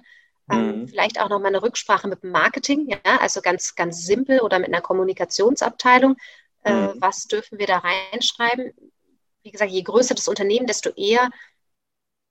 Ähm, 0.50 0.81
mhm. 0.81 0.88
Vielleicht 0.88 1.20
auch 1.20 1.28
nochmal 1.28 1.48
eine 1.48 1.62
Rücksprache 1.62 2.09
mit 2.09 2.22
dem 2.22 2.31
Marketing, 2.31 2.88
ja, 2.88 3.18
also 3.20 3.40
ganz, 3.40 3.74
ganz 3.74 4.04
simpel 4.04 4.40
oder 4.40 4.59
mit 4.59 4.68
einer 4.68 4.81
Kommunikationsabteilung. 4.81 6.16
Äh, 6.64 6.72
mhm. 6.72 6.94
Was 6.96 7.26
dürfen 7.26 7.59
wir 7.59 7.66
da 7.66 7.78
reinschreiben? 7.78 8.72
Wie 9.42 9.50
gesagt, 9.50 9.70
je 9.70 9.83
größer 9.83 10.14
das 10.14 10.28
Unternehmen, 10.28 10.66
desto 10.66 10.90
eher 10.90 11.31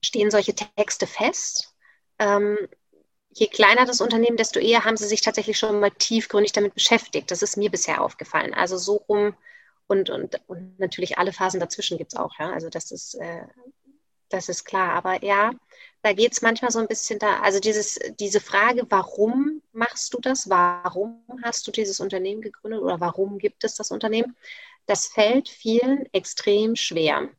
stehen 0.04 0.32
solche 0.32 0.56
Texte 0.56 1.08
fest. 1.08 1.73
Ähm, 2.19 2.58
je 3.34 3.47
kleiner 3.47 3.86
das 3.86 4.02
Unternehmen, 4.02 4.38
desto 4.38 4.60
eher 4.60 4.86
haben 4.86 4.97
sie 4.97 5.08
sich 5.08 5.21
tatsächlich 5.21 5.58
schon 5.58 5.80
mal 5.80 5.91
tiefgründig 5.91 6.52
damit 6.54 6.73
beschäftigt. 6.73 7.30
Das 7.30 7.41
ist 7.41 7.58
mir 7.58 7.69
bisher 7.69 8.02
aufgefallen. 8.02 8.54
Also 8.54 8.78
so 8.78 8.95
rum 8.95 9.36
und, 9.88 10.10
und, 10.10 10.41
und 10.47 10.80
natürlich 10.80 11.17
alle 11.17 11.34
Phasen 11.34 11.60
dazwischen 11.60 11.97
gibt 11.97 12.13
es 12.13 12.19
auch. 12.19 12.38
Ja? 12.39 12.52
Also 12.52 12.69
das 12.69 12.91
ist, 12.91 13.15
äh, 13.15 13.47
das 14.30 14.50
ist 14.50 14.65
klar. 14.65 14.93
Aber 14.93 15.23
ja, 15.23 15.52
da 16.02 16.13
geht 16.13 16.34
es 16.34 16.41
manchmal 16.41 16.71
so 16.71 16.80
ein 16.80 16.88
bisschen 16.88 17.19
da, 17.19 17.39
also 17.39 17.60
dieses, 17.60 18.00
diese 18.19 18.41
Frage, 18.41 18.86
warum 18.89 19.62
machst 19.71 20.13
du 20.13 20.19
das? 20.19 20.50
Warum 20.50 21.23
hast 21.43 21.65
du 21.67 21.71
dieses 21.71 22.00
Unternehmen 22.00 22.41
gegründet 22.41 22.82
oder 22.82 23.00
warum 23.00 23.38
gibt 23.39 23.63
es 23.63 23.76
das 23.76 23.91
Unternehmen? 23.91 24.36
Das 24.86 25.08
fällt 25.08 25.50
vielen 25.50 26.06
extrem 26.13 26.76
schwer. 26.76 27.30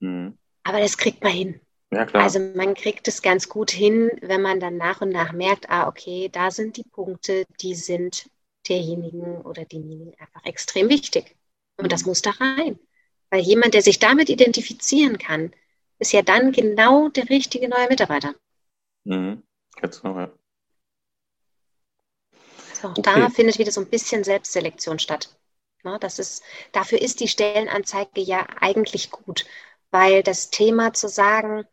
Mhm. 0.00 0.38
Aber 0.64 0.80
das 0.80 0.98
kriegt 0.98 1.22
man 1.22 1.32
hin. 1.32 1.60
Ja, 1.90 2.04
klar. 2.04 2.22
Also 2.22 2.38
man 2.38 2.74
kriegt 2.74 3.08
es 3.08 3.22
ganz 3.22 3.48
gut 3.48 3.70
hin, 3.70 4.10
wenn 4.20 4.42
man 4.42 4.60
dann 4.60 4.76
nach 4.76 5.00
und 5.00 5.08
nach 5.08 5.32
merkt, 5.32 5.70
ah, 5.70 5.88
okay, 5.88 6.28
da 6.30 6.50
sind 6.50 6.76
die 6.76 6.84
Punkte, 6.84 7.46
die 7.60 7.74
sind 7.74 8.28
derjenigen 8.68 9.40
oder 9.42 9.64
demjenigen 9.64 10.14
einfach 10.18 10.44
extrem 10.44 10.90
wichtig. 10.90 11.34
Und 11.78 11.92
das 11.92 12.04
muss 12.04 12.22
da 12.22 12.30
rein. 12.30 12.78
Weil 13.30 13.40
jemand, 13.40 13.74
der 13.74 13.82
sich 13.82 13.98
damit 13.98 14.28
identifizieren 14.28 15.18
kann, 15.18 15.52
ist 15.98 16.12
ja 16.12 16.22
dann 16.22 16.52
genau 16.52 17.08
der 17.08 17.28
richtige 17.28 17.68
neue 17.68 17.88
Mitarbeiter. 17.88 18.34
Mhm. 19.04 19.42
Ganz 19.76 20.00
genau, 20.00 20.18
ja. 20.18 20.32
So, 22.74 22.88
okay. 22.88 23.02
Da 23.02 23.28
findet 23.30 23.58
wieder 23.58 23.72
so 23.72 23.80
ein 23.80 23.88
bisschen 23.88 24.24
Selbstselektion 24.24 24.98
statt. 24.98 25.36
Na, 25.82 25.98
das 25.98 26.18
ist, 26.18 26.42
dafür 26.72 27.00
ist 27.00 27.20
die 27.20 27.28
Stellenanzeige 27.28 28.20
ja 28.20 28.46
eigentlich 28.60 29.10
gut, 29.10 29.46
weil 29.90 30.22
das 30.22 30.50
Thema 30.50 30.92
zu 30.92 31.08
sagen, 31.08 31.64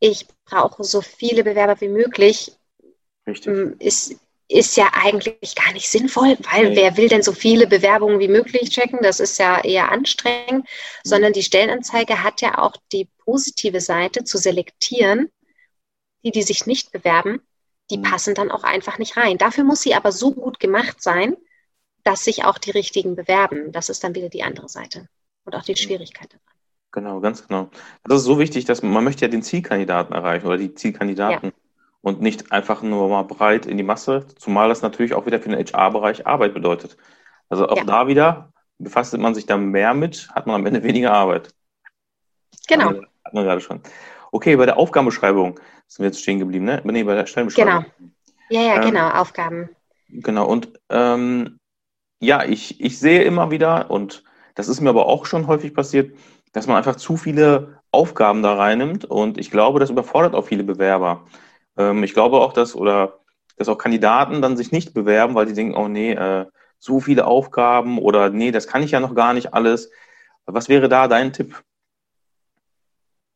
ich 0.00 0.26
brauche 0.44 0.84
so 0.84 1.00
viele 1.00 1.44
Bewerber 1.44 1.80
wie 1.80 1.88
möglich, 1.88 2.52
Richtig. 3.26 3.80
ist, 3.80 4.16
ist 4.48 4.76
ja 4.76 4.90
eigentlich 4.92 5.54
gar 5.54 5.72
nicht 5.72 5.88
sinnvoll, 5.88 6.36
weil 6.52 6.70
nee. 6.70 6.76
wer 6.76 6.96
will 6.96 7.08
denn 7.08 7.22
so 7.22 7.32
viele 7.32 7.66
Bewerbungen 7.66 8.20
wie 8.20 8.28
möglich 8.28 8.70
checken? 8.70 8.98
Das 9.02 9.20
ist 9.20 9.38
ja 9.38 9.62
eher 9.62 9.90
anstrengend, 9.90 10.64
mhm. 10.64 10.68
sondern 11.02 11.32
die 11.32 11.42
Stellenanzeige 11.42 12.22
hat 12.22 12.40
ja 12.42 12.58
auch 12.58 12.76
die 12.92 13.08
positive 13.18 13.80
Seite 13.80 14.24
zu 14.24 14.36
selektieren, 14.36 15.30
die, 16.24 16.30
die 16.30 16.42
sich 16.42 16.66
nicht 16.66 16.92
bewerben, 16.92 17.40
die 17.90 17.98
mhm. 17.98 18.02
passen 18.02 18.34
dann 18.34 18.50
auch 18.50 18.64
einfach 18.64 18.98
nicht 18.98 19.16
rein. 19.16 19.38
Dafür 19.38 19.64
muss 19.64 19.82
sie 19.82 19.94
aber 19.94 20.12
so 20.12 20.32
gut 20.32 20.60
gemacht 20.60 21.02
sein, 21.02 21.36
dass 22.02 22.24
sich 22.24 22.44
auch 22.44 22.58
die 22.58 22.70
richtigen 22.70 23.16
bewerben. 23.16 23.72
Das 23.72 23.88
ist 23.88 24.04
dann 24.04 24.14
wieder 24.14 24.28
die 24.28 24.42
andere 24.42 24.68
Seite 24.68 25.08
und 25.44 25.56
auch 25.56 25.64
die 25.64 25.76
Schwierigkeit 25.76 26.30
daran. 26.30 26.40
Genau, 26.92 27.20
ganz 27.20 27.46
genau. 27.48 27.70
Das 28.04 28.18
ist 28.18 28.24
so 28.24 28.38
wichtig, 28.38 28.66
dass 28.66 28.82
man, 28.82 28.92
man 28.92 29.04
möchte 29.04 29.24
ja 29.24 29.30
den 29.30 29.42
Zielkandidaten 29.42 30.14
erreichen 30.14 30.46
oder 30.46 30.58
die 30.58 30.74
Zielkandidaten. 30.74 31.48
Ja 31.48 31.63
und 32.04 32.20
nicht 32.20 32.52
einfach 32.52 32.82
nur 32.82 33.08
mal 33.08 33.22
breit 33.22 33.64
in 33.64 33.78
die 33.78 33.82
Masse, 33.82 34.26
zumal 34.36 34.68
das 34.68 34.82
natürlich 34.82 35.14
auch 35.14 35.24
wieder 35.24 35.40
für 35.40 35.48
den 35.48 35.58
HR-Bereich 35.58 36.26
Arbeit 36.26 36.52
bedeutet. 36.52 36.98
Also 37.48 37.66
auch 37.66 37.78
ja. 37.78 37.84
da 37.84 38.06
wieder 38.06 38.52
befasst 38.78 39.16
man 39.16 39.34
sich 39.34 39.46
da 39.46 39.56
mehr 39.56 39.94
mit, 39.94 40.28
hat 40.34 40.46
man 40.46 40.56
am 40.56 40.66
Ende 40.66 40.82
weniger 40.82 41.14
Arbeit. 41.14 41.54
Genau. 42.68 42.90
Hat 43.24 43.32
man 43.32 43.44
gerade 43.44 43.62
schon. 43.62 43.80
Okay, 44.32 44.54
bei 44.56 44.66
der 44.66 44.76
Aufgabenbeschreibung 44.76 45.58
sind 45.86 46.02
wir 46.02 46.06
jetzt 46.06 46.20
stehen 46.20 46.38
geblieben, 46.38 46.66
ne? 46.66 46.82
Nee, 46.84 47.04
bei 47.04 47.14
der 47.14 47.24
Stellenbeschreibung. 47.24 47.86
Genau. 47.96 48.10
Ja, 48.50 48.60
ja, 48.60 48.82
ähm, 48.82 48.90
genau, 48.90 49.08
Aufgaben. 49.08 49.70
Genau, 50.08 50.46
und 50.46 50.78
ähm, 50.90 51.58
ja, 52.20 52.44
ich, 52.44 52.82
ich 52.82 52.98
sehe 52.98 53.22
immer 53.22 53.50
wieder, 53.50 53.90
und 53.90 54.24
das 54.54 54.68
ist 54.68 54.82
mir 54.82 54.90
aber 54.90 55.06
auch 55.06 55.24
schon 55.24 55.46
häufig 55.46 55.72
passiert, 55.72 56.14
dass 56.52 56.66
man 56.66 56.76
einfach 56.76 56.96
zu 56.96 57.16
viele 57.16 57.80
Aufgaben 57.92 58.42
da 58.42 58.56
reinnimmt 58.56 59.06
und 59.06 59.38
ich 59.38 59.50
glaube, 59.50 59.80
das 59.80 59.88
überfordert 59.88 60.34
auch 60.34 60.44
viele 60.44 60.64
Bewerber. 60.64 61.24
Ähm, 61.76 62.04
ich 62.04 62.14
glaube 62.14 62.40
auch, 62.40 62.52
dass 62.52 62.74
oder 62.74 63.20
dass 63.56 63.68
auch 63.68 63.78
Kandidaten 63.78 64.42
dann 64.42 64.56
sich 64.56 64.72
nicht 64.72 64.94
bewerben, 64.94 65.34
weil 65.34 65.46
die 65.46 65.54
denken, 65.54 65.76
oh 65.76 65.88
nee, 65.88 66.12
äh, 66.12 66.46
so 66.78 67.00
viele 67.00 67.26
Aufgaben 67.26 67.98
oder 67.98 68.30
nee, 68.30 68.50
das 68.50 68.66
kann 68.66 68.82
ich 68.82 68.90
ja 68.90 69.00
noch 69.00 69.14
gar 69.14 69.32
nicht 69.32 69.54
alles. 69.54 69.90
Was 70.44 70.68
wäre 70.68 70.88
da 70.88 71.08
dein 71.08 71.32
Tipp? 71.32 71.62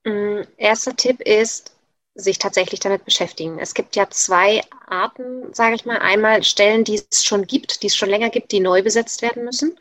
Mm, 0.04 0.42
erster 0.56 0.94
Tipp 0.94 1.20
ist, 1.20 1.74
sich 2.14 2.38
tatsächlich 2.38 2.80
damit 2.80 3.04
beschäftigen. 3.04 3.58
Es 3.60 3.74
gibt 3.74 3.94
ja 3.94 4.10
zwei 4.10 4.60
Arten, 4.86 5.54
sage 5.54 5.76
ich 5.76 5.86
mal. 5.86 5.98
Einmal 5.98 6.42
Stellen, 6.42 6.82
die 6.82 7.00
es 7.10 7.24
schon 7.24 7.46
gibt, 7.46 7.82
die 7.82 7.86
es 7.86 7.96
schon 7.96 8.10
länger 8.10 8.28
gibt, 8.28 8.50
die 8.50 8.60
neu 8.60 8.82
besetzt 8.82 9.22
werden 9.22 9.44
müssen, 9.44 9.78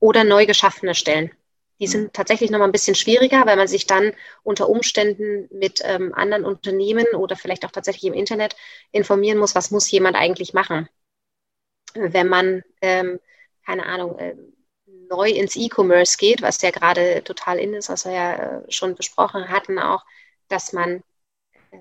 oder 0.00 0.24
neu 0.24 0.46
geschaffene 0.46 0.94
Stellen. 0.94 1.30
Die 1.78 1.86
sind 1.86 2.14
tatsächlich 2.14 2.50
nochmal 2.50 2.68
ein 2.68 2.72
bisschen 2.72 2.94
schwieriger, 2.94 3.44
weil 3.44 3.56
man 3.56 3.68
sich 3.68 3.86
dann 3.86 4.12
unter 4.42 4.68
Umständen 4.68 5.48
mit 5.50 5.80
ähm, 5.84 6.14
anderen 6.14 6.44
Unternehmen 6.44 7.06
oder 7.14 7.36
vielleicht 7.36 7.64
auch 7.66 7.70
tatsächlich 7.70 8.04
im 8.04 8.14
Internet 8.14 8.56
informieren 8.92 9.38
muss, 9.38 9.54
was 9.54 9.70
muss 9.70 9.90
jemand 9.90 10.16
eigentlich 10.16 10.54
machen. 10.54 10.88
Wenn 11.94 12.28
man, 12.28 12.62
ähm, 12.80 13.20
keine 13.64 13.86
Ahnung, 13.86 14.18
äh, 14.18 14.36
neu 15.08 15.30
ins 15.30 15.56
E-Commerce 15.56 16.16
geht, 16.16 16.42
was 16.42 16.62
ja 16.62 16.70
gerade 16.70 17.22
total 17.24 17.58
in 17.58 17.74
ist, 17.74 17.88
was 17.88 18.04
wir 18.04 18.12
ja 18.12 18.34
äh, 18.34 18.72
schon 18.72 18.94
besprochen 18.94 19.48
hatten, 19.48 19.78
auch, 19.78 20.04
dass 20.48 20.72
man 20.72 21.02
äh, 21.70 21.78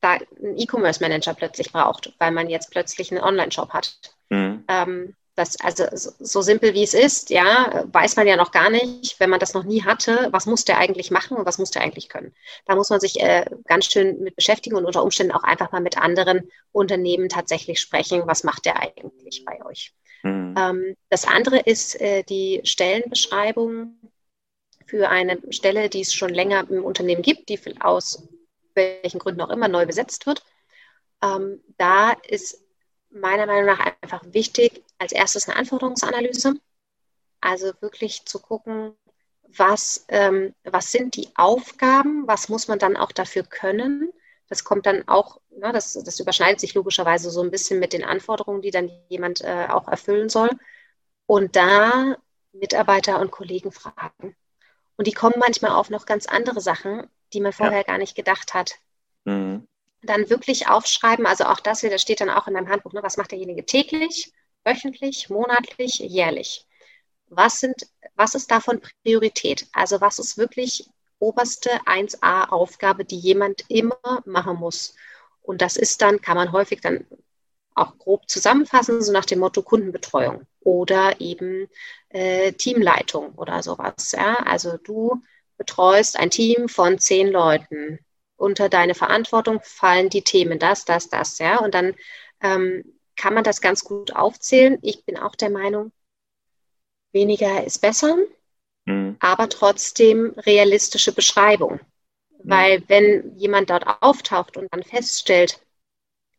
da 0.00 0.12
einen 0.12 0.58
E-Commerce-Manager 0.58 1.34
plötzlich 1.34 1.72
braucht, 1.72 2.12
weil 2.18 2.32
man 2.32 2.48
jetzt 2.48 2.70
plötzlich 2.70 3.10
einen 3.10 3.22
Online-Shop 3.22 3.70
hat. 3.70 3.98
Mhm. 4.30 4.64
Ähm, 4.68 5.16
das, 5.36 5.60
also 5.60 5.84
so 5.92 6.40
simpel 6.40 6.72
wie 6.72 6.82
es 6.82 6.94
ist, 6.94 7.28
ja, 7.28 7.84
weiß 7.92 8.16
man 8.16 8.26
ja 8.26 8.36
noch 8.36 8.52
gar 8.52 8.70
nicht, 8.70 9.20
wenn 9.20 9.28
man 9.28 9.38
das 9.38 9.52
noch 9.52 9.64
nie 9.64 9.84
hatte, 9.84 10.28
was 10.30 10.46
muss 10.46 10.64
der 10.64 10.78
eigentlich 10.78 11.10
machen 11.10 11.36
und 11.36 11.44
was 11.44 11.58
muss 11.58 11.70
der 11.70 11.82
eigentlich 11.82 12.08
können. 12.08 12.34
Da 12.64 12.74
muss 12.74 12.88
man 12.88 13.00
sich 13.00 13.20
äh, 13.20 13.44
ganz 13.66 13.84
schön 13.86 14.20
mit 14.22 14.34
beschäftigen 14.34 14.76
und 14.76 14.86
unter 14.86 15.02
Umständen 15.02 15.32
auch 15.32 15.42
einfach 15.42 15.72
mal 15.72 15.82
mit 15.82 15.98
anderen 15.98 16.50
Unternehmen 16.72 17.28
tatsächlich 17.28 17.80
sprechen, 17.80 18.22
was 18.26 18.44
macht 18.44 18.64
der 18.64 18.80
eigentlich 18.80 19.44
bei 19.44 19.64
euch. 19.66 19.94
Mhm. 20.22 20.54
Ähm, 20.58 20.96
das 21.10 21.26
andere 21.26 21.58
ist 21.58 22.00
äh, 22.00 22.22
die 22.22 22.62
Stellenbeschreibung 22.64 23.98
für 24.86 25.10
eine 25.10 25.38
Stelle, 25.50 25.90
die 25.90 26.00
es 26.00 26.14
schon 26.14 26.32
länger 26.32 26.66
im 26.70 26.82
Unternehmen 26.82 27.22
gibt, 27.22 27.50
die 27.50 27.60
aus 27.80 28.26
welchen 28.74 29.18
Gründen 29.18 29.42
auch 29.42 29.50
immer 29.50 29.68
neu 29.68 29.84
besetzt 29.84 30.26
wird. 30.26 30.42
Ähm, 31.22 31.62
da 31.76 32.12
ist 32.26 32.62
meiner 33.10 33.46
Meinung 33.46 33.66
nach 33.66 33.94
einfach 34.00 34.22
wichtig, 34.32 34.82
als 34.98 35.12
erstes 35.12 35.48
eine 35.48 35.56
Anforderungsanalyse. 35.56 36.54
Also 37.40 37.72
wirklich 37.80 38.24
zu 38.26 38.40
gucken, 38.40 38.94
was, 39.56 40.04
ähm, 40.08 40.54
was 40.64 40.90
sind 40.90 41.16
die 41.16 41.28
Aufgaben, 41.36 42.26
was 42.26 42.48
muss 42.48 42.68
man 42.68 42.78
dann 42.78 42.96
auch 42.96 43.12
dafür 43.12 43.44
können. 43.44 44.12
Das 44.48 44.64
kommt 44.64 44.86
dann 44.86 45.06
auch, 45.08 45.40
ne, 45.50 45.72
das, 45.72 45.92
das 45.92 46.20
überschneidet 46.20 46.60
sich 46.60 46.74
logischerweise 46.74 47.30
so 47.30 47.42
ein 47.42 47.50
bisschen 47.50 47.78
mit 47.78 47.92
den 47.92 48.04
Anforderungen, 48.04 48.62
die 48.62 48.70
dann 48.70 48.90
jemand 49.08 49.42
äh, 49.42 49.66
auch 49.68 49.88
erfüllen 49.88 50.28
soll. 50.28 50.50
Und 51.26 51.56
da 51.56 52.16
Mitarbeiter 52.52 53.20
und 53.20 53.30
Kollegen 53.30 53.72
fragen. 53.72 54.36
Und 54.96 55.06
die 55.06 55.12
kommen 55.12 55.34
manchmal 55.38 55.72
auf 55.72 55.90
noch 55.90 56.06
ganz 56.06 56.26
andere 56.26 56.60
Sachen, 56.60 57.06
die 57.32 57.40
man 57.40 57.52
vorher 57.52 57.78
ja. 57.78 57.82
gar 57.82 57.98
nicht 57.98 58.14
gedacht 58.14 58.54
hat. 58.54 58.76
Mhm 59.24 59.66
dann 60.06 60.30
wirklich 60.30 60.68
aufschreiben, 60.68 61.26
also 61.26 61.44
auch 61.44 61.60
das 61.60 61.82
wieder 61.82 61.98
steht 61.98 62.20
dann 62.20 62.30
auch 62.30 62.46
in 62.46 62.54
meinem 62.54 62.68
Handbuch, 62.68 62.92
ne, 62.92 63.02
was 63.02 63.16
macht 63.16 63.32
derjenige 63.32 63.66
täglich, 63.66 64.32
wöchentlich, 64.66 65.30
monatlich, 65.30 65.98
jährlich. 66.00 66.66
Was, 67.28 67.60
sind, 67.60 67.86
was 68.14 68.34
ist 68.34 68.50
davon 68.50 68.80
Priorität? 69.02 69.66
Also 69.72 70.00
was 70.00 70.18
ist 70.18 70.36
wirklich 70.36 70.88
oberste 71.18 71.70
1a-Aufgabe, 71.86 73.04
die 73.04 73.18
jemand 73.18 73.64
immer 73.68 74.22
machen 74.26 74.58
muss. 74.58 74.94
Und 75.40 75.62
das 75.62 75.76
ist 75.76 76.02
dann, 76.02 76.20
kann 76.20 76.36
man 76.36 76.52
häufig 76.52 76.80
dann 76.80 77.06
auch 77.74 77.96
grob 77.98 78.28
zusammenfassen, 78.28 79.02
so 79.02 79.12
nach 79.12 79.24
dem 79.24 79.38
Motto 79.38 79.62
Kundenbetreuung 79.62 80.46
oder 80.60 81.20
eben 81.20 81.68
äh, 82.08 82.52
Teamleitung 82.52 83.34
oder 83.34 83.62
sowas. 83.62 84.12
Ja? 84.12 84.34
Also 84.36 84.76
du 84.78 85.22
betreust 85.56 86.18
ein 86.18 86.30
Team 86.30 86.68
von 86.68 86.98
zehn 86.98 87.28
Leuten. 87.28 87.98
Unter 88.36 88.68
deine 88.68 88.94
Verantwortung 88.94 89.60
fallen 89.62 90.10
die 90.10 90.22
Themen 90.22 90.58
das, 90.58 90.84
das, 90.84 91.08
das, 91.08 91.38
ja. 91.38 91.58
Und 91.58 91.74
dann 91.74 91.94
ähm, 92.42 92.95
kann 93.16 93.34
man 93.34 93.44
das 93.44 93.60
ganz 93.60 93.82
gut 93.84 94.14
aufzählen. 94.14 94.78
Ich 94.82 95.04
bin 95.04 95.16
auch 95.16 95.34
der 95.34 95.50
Meinung, 95.50 95.92
weniger 97.12 97.64
ist 97.64 97.80
besser, 97.80 98.16
mhm. 98.84 99.16
aber 99.20 99.48
trotzdem 99.48 100.34
realistische 100.38 101.12
Beschreibung. 101.12 101.80
Mhm. 102.30 102.50
Weil 102.50 102.88
wenn 102.88 103.36
jemand 103.36 103.70
dort 103.70 103.84
auftaucht 104.02 104.56
und 104.56 104.68
dann 104.72 104.82
feststellt, 104.82 105.60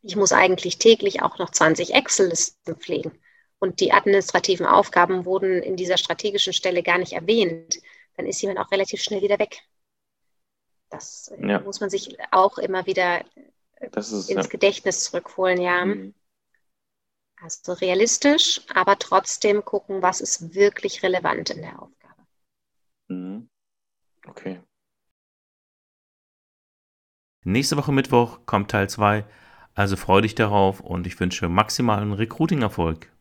ich 0.02 0.16
muss 0.16 0.32
eigentlich 0.32 0.78
täglich 0.78 1.22
auch 1.22 1.38
noch 1.40 1.52
20 1.52 1.94
Excel-Listen 1.94 2.76
pflegen 2.76 3.12
und 3.60 3.80
die 3.80 3.92
administrativen 3.92 4.66
Aufgaben 4.66 5.26
wurden 5.26 5.62
in 5.64 5.76
dieser 5.76 5.98
strategischen 5.98 6.54
Stelle 6.54 6.84
gar 6.84 6.98
nicht 6.98 7.14
erwähnt, 7.14 7.80
dann 8.16 8.26
ist 8.26 8.42
jemand 8.42 8.60
auch 8.60 8.72
relativ 8.72 9.02
schnell 9.02 9.22
wieder 9.22 9.40
weg. 9.40 9.60
Das 10.90 11.30
äh, 11.30 11.48
ja. 11.48 11.60
muss 11.60 11.80
man 11.80 11.90
sich 11.90 12.18
auch 12.32 12.58
immer 12.58 12.86
wieder 12.86 13.24
ist, 13.80 14.12
ins 14.12 14.30
ja. 14.30 14.42
Gedächtnis 14.44 15.04
zurückholen, 15.04 15.60
ja. 15.60 15.86
Mhm. 15.86 16.14
Also 17.42 17.74
realistisch, 17.74 18.62
aber 18.74 18.98
trotzdem 18.98 19.64
gucken, 19.64 20.02
was 20.02 20.22
ist 20.22 20.56
wirklich 20.56 21.04
relevant 21.04 21.52
in 21.52 21.62
der 21.62 21.82
Aufgabe. 21.82 22.26
Mhm. 23.10 23.50
Okay. 24.28 24.62
Nächste 27.44 27.78
Woche 27.78 27.92
Mittwoch 27.92 28.40
kommt 28.46 28.72
Teil 28.72 28.90
2. 28.90 29.26
Also 29.74 29.96
freue 29.96 30.24
dich 30.24 30.36
darauf 30.36 30.80
und 30.80 31.06
ich 31.06 31.20
wünsche 31.20 31.48
maximalen 31.48 32.12
Recruiting-Erfolg. 32.12 33.12